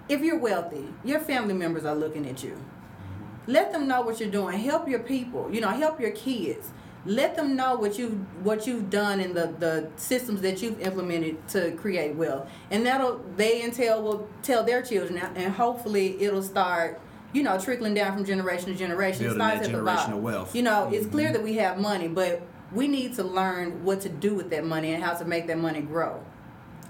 [0.08, 2.52] if you're wealthy your family members are looking at you.
[2.52, 3.52] Mm-hmm.
[3.52, 4.58] Let them know what you're doing.
[4.60, 6.72] Help your people you know help your kids.
[7.06, 11.48] Let them know what you what you've done and the the systems that you've implemented
[11.50, 12.50] to create wealth.
[12.70, 17.00] And that'll they and tell will tell their children and hopefully it'll start
[17.32, 19.24] you know trickling down from generation to generation.
[19.24, 20.22] Building it starts that at the bottom.
[20.22, 20.56] wealth.
[20.56, 21.34] you know it's clear mm-hmm.
[21.34, 22.42] that we have money but
[22.72, 25.58] we need to learn what to do with that money and how to make that
[25.58, 26.24] money grow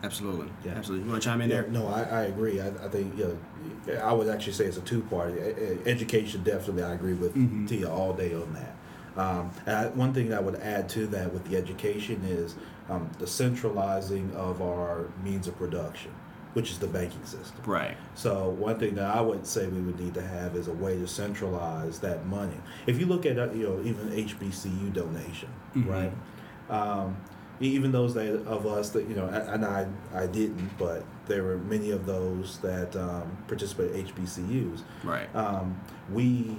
[0.01, 0.47] Absolutely.
[0.63, 0.71] Yeah.
[0.75, 1.03] Absolutely.
[1.05, 1.71] You want to chime in Yeah, there?
[1.71, 2.61] no, I, I agree.
[2.61, 3.37] I, I think you
[3.85, 5.33] know, I would actually say it's a two part.
[5.85, 7.33] Education, definitely, I agree with
[7.67, 8.75] Tia all day on that.
[9.21, 12.55] Um, and I, one thing I would add to that with the education is
[12.89, 16.11] um, the centralizing of our means of production,
[16.53, 17.61] which is the banking system.
[17.65, 17.95] Right.
[18.15, 20.97] So one thing that I would say we would need to have is a way
[20.97, 22.57] to centralize that money.
[22.87, 26.11] If you look at uh, you know even HBCU donation, right?
[26.69, 27.17] Um,
[27.61, 31.57] even those that, of us that you know, and I I didn't, but there were
[31.57, 34.81] many of those that um, participate HBCUs.
[35.03, 35.33] Right.
[35.35, 35.79] Um,
[36.11, 36.57] we.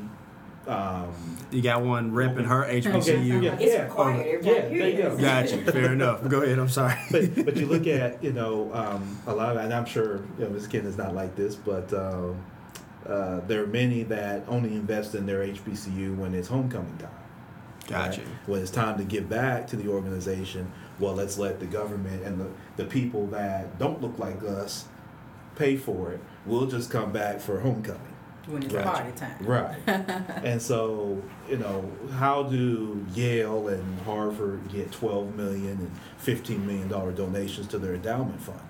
[0.66, 1.12] Um,
[1.50, 3.42] You got one repping her HBCU.
[3.42, 4.44] yeah, It's yeah, required.
[4.44, 5.16] yeah, Everybody there you go.
[5.16, 5.20] this.
[5.20, 5.72] Got you.
[5.72, 6.28] Fair enough.
[6.28, 6.58] Go ahead.
[6.58, 6.96] I'm sorry.
[7.10, 10.44] but but you look at you know um, a lot of and I'm sure you
[10.44, 10.66] know Ms.
[10.66, 12.36] Ken is not like this, but um,
[13.06, 17.10] uh, there are many that only invest in their HBCU when it's homecoming time.
[17.88, 18.18] Got right?
[18.18, 18.24] you.
[18.46, 22.38] When it's time to give back to the organization, well, let's let the government and
[22.40, 22.46] the,
[22.76, 24.84] the people that don't look like us
[25.56, 26.20] pay for it.
[26.46, 28.09] We'll just come back for homecoming.
[28.50, 28.90] When it's Gotcha.
[28.90, 29.78] party time Right.
[30.44, 36.88] and so, you know, how do Yale and Harvard get 12 million and 15 million
[36.88, 38.60] dollar donations to their endowment fund?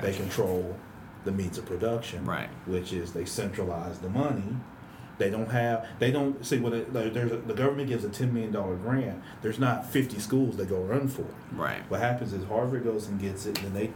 [0.00, 0.76] They control
[1.24, 2.48] the means of production, Right.
[2.66, 4.56] Which is they centralize the money.
[5.16, 5.86] They don't have.
[6.00, 8.74] They don't see when it, like, there's a, the government gives a 10 million dollar
[8.74, 9.22] grant.
[9.42, 11.34] There's not 50 schools that go run for it.
[11.52, 11.88] Right.
[11.88, 13.92] What happens is Harvard goes and gets it, and then they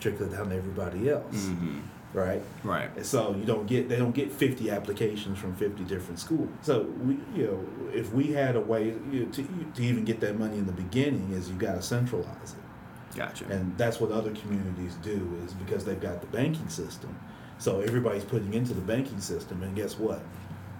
[0.00, 1.80] trickle it down to everybody else, Mm-hmm.
[2.12, 2.42] Right?
[2.64, 2.90] Right.
[2.96, 6.48] And so you don't get they don't get 50 applications from 50 different schools.
[6.62, 10.20] So we you know if we had a way you know, to, to even get
[10.20, 13.16] that money in the beginning is you got to centralize it.
[13.16, 13.46] Gotcha.
[13.46, 17.18] And that's what other communities do is because they've got the banking system.
[17.58, 20.22] So everybody's putting into the banking system and guess what?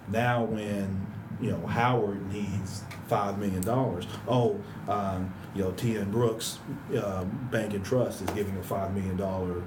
[0.09, 1.07] Now when
[1.41, 5.99] you know Howard needs five million dollars, oh, um, you know T.
[5.99, 6.11] N.
[6.11, 6.59] Brooks
[7.03, 9.63] um, Bank and Trust is giving a five million dollar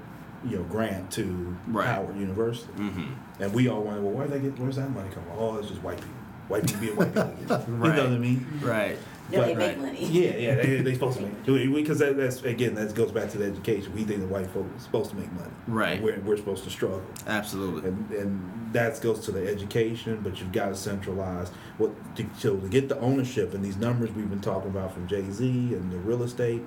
[0.48, 1.88] you know grant to Right.
[1.88, 3.14] Howard University, mm-hmm.
[3.42, 5.34] and we all wonder, well, where they get where's that money come from?
[5.38, 6.14] Oh, it's just white people,
[6.48, 7.64] white people being white people.
[7.68, 8.46] You know what I mean?
[8.62, 8.98] Right.
[9.32, 10.06] No, they But- make money.
[10.06, 13.38] Yeah, yeah, they they supposed to make because that, that's again that goes back to
[13.38, 13.94] the education.
[13.94, 16.02] We think the white folks are supposed to make money, Right.
[16.02, 17.90] We're, we're supposed to struggle, Absolutely.
[17.90, 20.22] and and that goes to the education.
[20.24, 24.12] But you've got to centralize what to, so to get the ownership and these numbers
[24.12, 26.64] we've been talking about from Jay Z and the real estate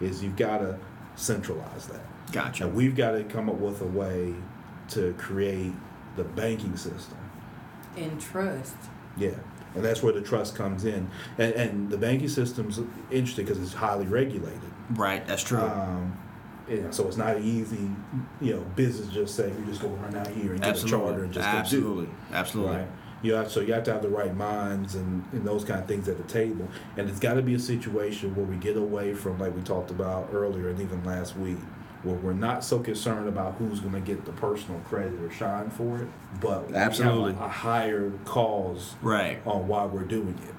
[0.00, 0.78] is you've got to
[1.16, 2.00] centralize that.
[2.32, 2.64] Gotcha.
[2.64, 4.34] And we've got to come up with a way
[4.88, 5.72] to create
[6.16, 7.18] the banking system.
[7.96, 8.76] And trust.
[9.16, 9.34] Yeah,
[9.74, 13.74] and that's where the trust comes in, and, and the banking system's interesting because it's
[13.74, 14.60] highly regulated.
[14.90, 15.26] Right.
[15.26, 15.60] That's true.
[15.60, 16.18] Um,
[16.68, 17.90] yeah, so it's not easy,
[18.40, 21.24] you know, business just say we just go run out here and get a charter
[21.24, 21.58] and just go do.
[21.58, 22.08] Absolutely.
[22.32, 22.76] Absolutely.
[22.76, 22.88] Right.
[23.22, 25.86] You have, so you have to have the right minds and, and those kind of
[25.86, 29.14] things at the table, and it's got to be a situation where we get away
[29.14, 31.58] from like we talked about earlier and even last week,
[32.02, 35.70] where we're not so concerned about who's going to get the personal credit or shine
[35.70, 36.08] for it,
[36.40, 37.34] but we have Absolutely.
[37.34, 39.38] a, a higher cause Right.
[39.46, 40.54] on why we're doing it.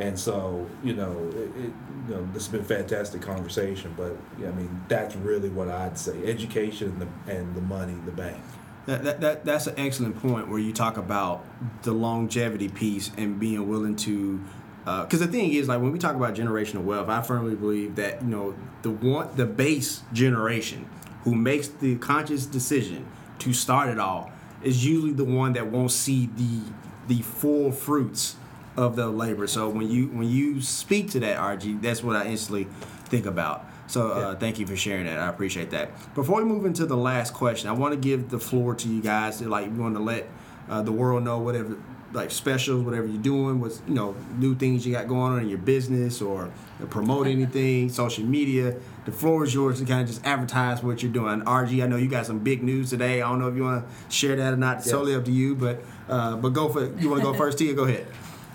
[0.00, 1.72] And so, you know, it, it,
[2.08, 5.68] you know, this has been a fantastic conversation, but yeah, I mean, that's really what
[5.68, 8.40] I'd say: education and the, and the money, the bank.
[8.88, 11.44] That, that, that that's an excellent point where you talk about
[11.82, 14.42] the longevity piece and being willing to
[14.86, 17.96] uh, because the thing is like when we talk about generational wealth i firmly believe
[17.96, 20.88] that you know the one the base generation
[21.24, 23.06] who makes the conscious decision
[23.38, 24.32] to start it all
[24.62, 26.62] is usually the one that won't see the
[27.08, 28.36] the full fruits
[28.74, 29.46] of the labor.
[29.46, 32.66] So when you when you speak to that rg that's what i instantly
[33.04, 35.18] think about so uh, thank you for sharing that.
[35.18, 35.90] I appreciate that.
[36.14, 39.02] Before we move into the last question, I want to give the floor to you
[39.02, 39.40] guys.
[39.42, 40.28] Like, we want to let
[40.68, 41.76] uh, the world know whatever,
[42.12, 45.48] like specials, whatever you're doing, what's you know, new things you got going on in
[45.48, 46.50] your business or
[46.90, 48.76] promote anything, social media.
[49.06, 51.40] The floor is yours to kind of just advertise what you're doing.
[51.42, 53.22] RG, I know you got some big news today.
[53.22, 54.78] I don't know if you want to share that or not.
[54.78, 54.92] It's Yes.
[54.92, 57.72] totally up to you, but uh, but go for you want to go first, Tia?
[57.74, 58.06] Go ahead.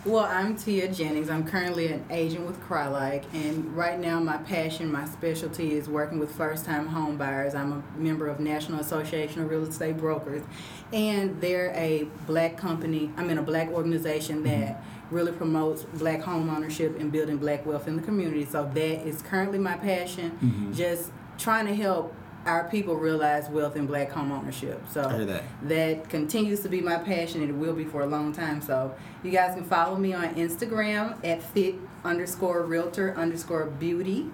[0.05, 1.29] Well, I'm Tia Jennings.
[1.29, 6.19] I'm currently an agent with Crye-Leike, and right now my passion, my specialty is working
[6.19, 7.55] with first-time home buyers.
[7.55, 10.43] I'm a member of National Association of Real Estate Brokers,
[10.91, 13.11] and they're a black company.
[13.15, 15.15] I'm in a black organization that mm-hmm.
[15.15, 18.43] really promotes black home ownership and building black wealth in the community.
[18.43, 20.31] So that is currently my passion.
[20.31, 20.73] Mm-hmm.
[20.73, 22.13] Just trying to help
[22.45, 24.81] our people realize wealth in black home ownership.
[24.89, 25.43] So that.
[25.63, 28.61] that continues to be my passion and it will be for a long time.
[28.61, 34.29] So you guys can follow me on Instagram at fit underscore realtor underscore beauty.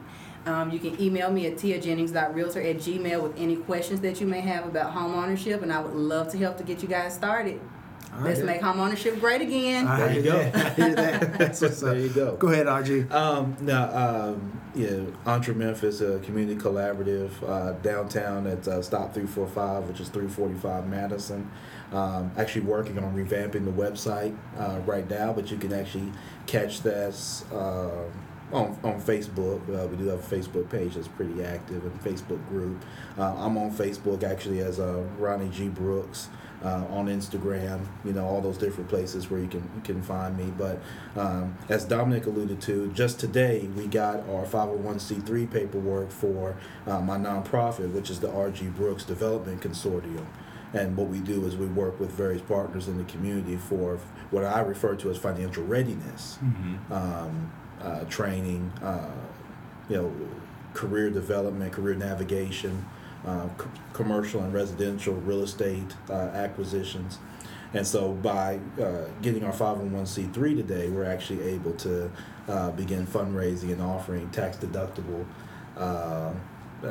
[0.46, 4.42] Um, you can email me at tiajennings.realtor at gmail with any questions that you may
[4.42, 7.60] have about home ownership and I would love to help to get you guys started.
[8.22, 9.88] Let's make home ownership great again.
[9.88, 10.38] I There you go.
[10.38, 10.56] that.
[10.56, 11.38] I hear that.
[11.38, 11.92] That's what's up.
[11.92, 12.36] There you go.
[12.36, 13.12] Go ahead, RG.
[13.12, 19.88] Um, now, um, yeah, Entre Memphis, a community collaborative uh, downtown at uh, Stop 345,
[19.88, 21.50] which is 345 Madison.
[21.92, 26.12] Um, actually working on revamping the website uh, right now, but you can actually
[26.46, 28.04] catch this uh,
[28.52, 29.62] on, on Facebook.
[29.70, 32.84] Uh, we do have a Facebook page that's pretty active and Facebook group.
[33.18, 35.68] Uh, I'm on Facebook actually as uh, Ronnie G.
[35.70, 36.30] Brooks
[36.64, 40.38] uh, on Instagram, you know, all those different places where you can you can find
[40.38, 40.52] me.
[40.58, 40.82] But
[41.16, 47.18] um, as Dominic alluded to, just today we got our 501c3 paperwork for uh, my
[47.18, 50.26] nonprofit, which is the RG Brooks Development Consortium.
[50.72, 53.98] And what we do is we work with various partners in the community for
[54.30, 56.38] what I refer to as financial readiness,
[56.92, 57.52] um,
[57.82, 59.10] uh, training, uh,
[59.90, 60.14] you know,
[60.74, 62.86] career development, career navigation,
[63.26, 67.20] uh, c- commercial and residential real estate uh, acquisitions.
[67.74, 72.12] And so by uh, getting our 501c3 today, we're actually able to
[72.76, 75.26] begin fundraising and offering tax deductible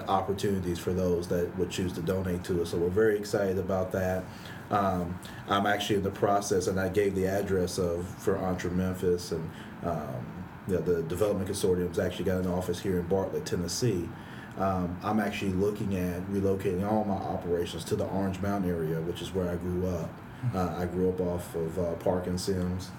[0.07, 2.70] opportunities for those that would choose to donate to us.
[2.70, 4.22] So we're very excited about that.
[4.70, 5.18] Um,
[5.49, 9.51] I'm actually in the process, and I gave the address of for Entre Memphis, and
[9.82, 10.38] um,
[10.68, 14.08] you know, the Development Consortium's actually got an office here in Bartlett, Tennessee.
[14.58, 19.22] Um, I'm actually looking at relocating all my operations to the Orange Mound area, which
[19.22, 20.10] is where I grew up.
[20.54, 22.90] Uh, I grew up off of uh, Park and Sims,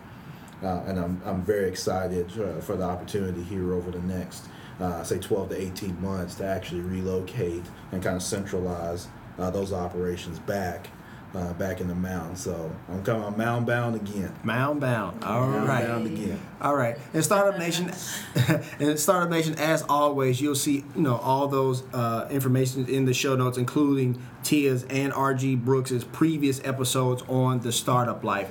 [0.64, 4.48] uh, and I'm, I'm very excited uh, for the opportunity here over the next,
[4.80, 9.08] uh, say, 12 to 18 months to actually relocate and kind of centralize
[9.38, 10.90] uh, those operations back,
[11.36, 12.42] uh, back in the mountains.
[12.44, 14.34] So I'm coming, I'm mound bound again.
[14.44, 15.24] Mound bound.
[15.24, 15.86] All Mound right.
[15.88, 16.40] bound again.
[16.62, 16.98] All right.
[17.14, 17.92] And Startup Nation,
[18.80, 23.14] and Startup Nation, as always, you'll see you know all those uh, information in the
[23.14, 28.50] show notes, including Tia's and RG Brooks's previous episodes on the startup life.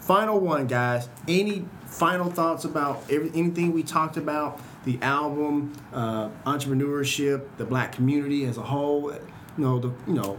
[0.00, 1.08] Final one, guys.
[1.28, 4.60] Any final thoughts about every, anything we talked about?
[4.84, 9.12] The album, uh, entrepreneurship, the black community as a whole.
[9.12, 9.18] you
[9.58, 10.38] know, the you know,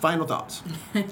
[0.00, 0.62] final thoughts.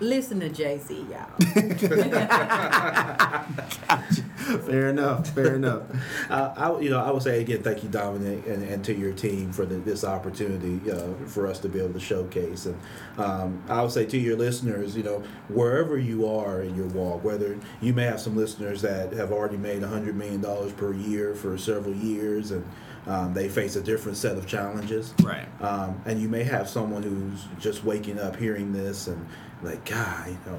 [0.00, 1.28] Listen to Jay Z, y'all.
[4.60, 5.28] fair enough.
[5.28, 5.82] Fair enough.
[6.30, 9.12] Uh, I, you know, I would say again, thank you, Dominic, and, and to your
[9.12, 12.64] team for the, this opportunity uh, for us to be able to showcase.
[12.64, 12.80] And
[13.18, 17.22] um, I would say to your listeners, you know, wherever you are in your walk,
[17.22, 21.34] whether you may have some listeners that have already made hundred million dollars per year
[21.34, 22.64] for several years, and
[23.06, 25.14] um, they face a different set of challenges.
[25.22, 25.46] Right.
[25.62, 29.26] Um, and you may have someone who's just waking up hearing this and
[29.62, 30.58] like, God, you know,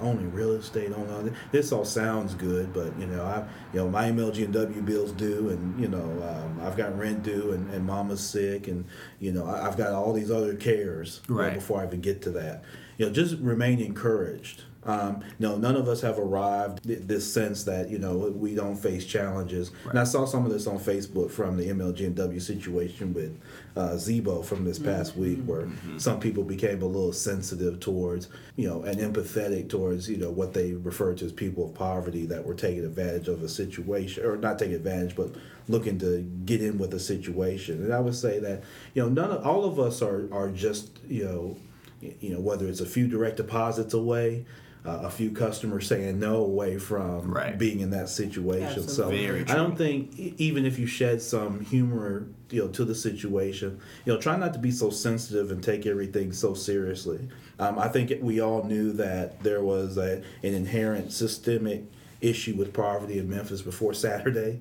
[0.00, 4.10] only real estate, only this all sounds good, but you know, I, you know, my
[4.10, 7.84] MLG and W bills due, and you know, um, I've got rent due, and, and
[7.86, 8.86] Mama's sick, and
[9.18, 11.54] you know, I, I've got all these other cares you know, Right.
[11.54, 12.64] before I even get to that.
[12.96, 14.64] You know, just remain encouraged.
[14.90, 16.82] Um, no, none of us have arrived.
[16.84, 20.52] th- This sense that you know we don't face challenges, and I saw some of
[20.52, 23.38] this on Facebook from the MLG and W situation with
[23.76, 25.68] uh, Zebo from this past week, where
[25.98, 30.54] some people became a little sensitive towards you know and empathetic towards you know what
[30.54, 34.36] they refer to as people of poverty that were taking advantage of a situation or
[34.36, 35.30] not taking advantage, but
[35.68, 37.84] looking to get in with a situation.
[37.84, 38.62] And I would say that
[38.94, 41.56] you know none of all of us are are just you know
[42.00, 44.46] you know whether it's a few direct deposits away
[44.86, 47.58] uh, a few customers saying no away from Right.
[47.58, 49.26] being in that situation so Absolutely.
[49.26, 52.94] Very i don't think e- even if you shed some humor you know to the
[52.94, 57.28] situation you know try not to be so sensitive and take everything so seriously
[57.58, 61.84] um, i think we all knew that there was a, an inherent systemic
[62.20, 64.60] issue with poverty in memphis before saturday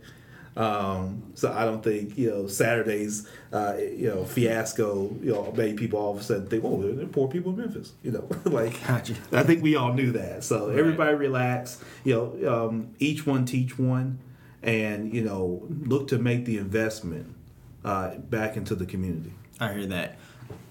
[0.59, 5.77] um, so I don't think you know Saturday's uh, you know fiasco you know made
[5.77, 7.93] people all of a sudden think, oh, there are poor people in Memphis.
[8.03, 9.15] You know, like Gotcha.
[9.31, 10.43] I think we all knew that.
[10.43, 11.81] So everybody relax.
[12.03, 14.19] You know, um, each one teach one,
[14.61, 17.33] and you know look to make the investment
[17.85, 19.31] uh, back into the community.
[19.61, 20.17] I hear that.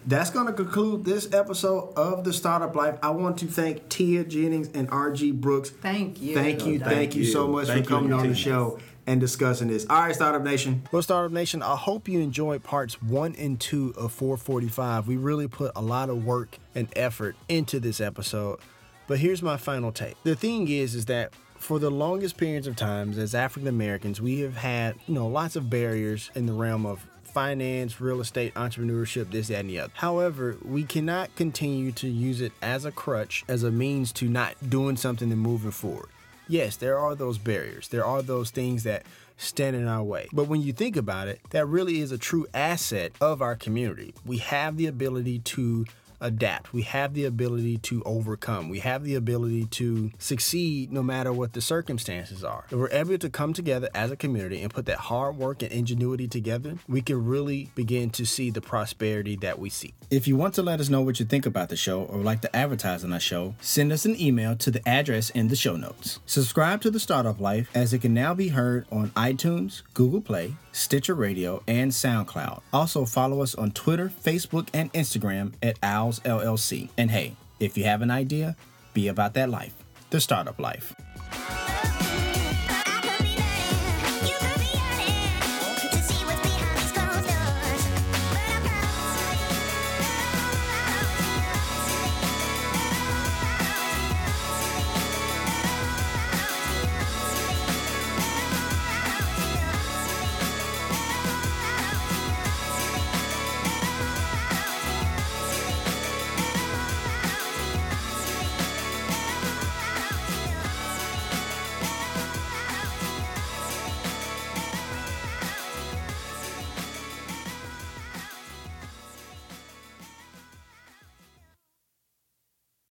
[0.06, 2.98] That's going to conclude this episode of the Startup Life.
[3.02, 5.68] I want to thank Tia Jennings and RG Brooks.
[5.68, 6.34] Thank you.
[6.34, 8.34] Thank you, Thank thank you so much Thank for coming on the team.
[8.34, 8.78] show
[9.08, 9.86] and discussing this.
[9.88, 10.86] All right, Startup Nation.
[10.92, 15.08] Well, Startup Nation, I hope you enjoyed parts one and two of 445.
[15.08, 18.60] We really put a lot of work and effort into this episode.
[19.06, 20.22] But here's my final take.
[20.24, 24.40] The thing is, is that for the longest periods of times as African Americans, we
[24.40, 29.30] have had, you know, lots of barriers in the realm of finance, real estate, entrepreneurship,
[29.30, 29.92] this, that, and the other.
[29.94, 34.54] However, we cannot continue to use it as a crutch, as a means to not
[34.68, 36.10] doing something and moving forward.
[36.48, 37.88] Yes, there are those barriers.
[37.88, 39.04] There are those things that
[39.36, 40.28] stand in our way.
[40.32, 44.14] But when you think about it, that really is a true asset of our community.
[44.24, 45.84] We have the ability to
[46.20, 46.72] adapt.
[46.72, 48.68] We have the ability to overcome.
[48.68, 52.64] We have the ability to succeed no matter what the circumstances are.
[52.70, 55.72] If we're able to come together as a community and put that hard work and
[55.72, 59.94] ingenuity together, we can really begin to see the prosperity that we see.
[60.10, 62.40] If you want to let us know what you think about the show or like
[62.42, 65.76] to advertise on our show, send us an email to the address in the show
[65.76, 66.20] notes.
[66.26, 70.54] Subscribe to the Startup Life as it can now be heard on iTunes, Google Play,
[70.72, 72.62] Stitcher Radio, and SoundCloud.
[72.72, 76.88] Also follow us on Twitter, Facebook, and Instagram at OWLS LLC.
[76.96, 78.56] And hey, if you have an idea,
[78.94, 79.74] be about that life,
[80.10, 80.94] the startup life.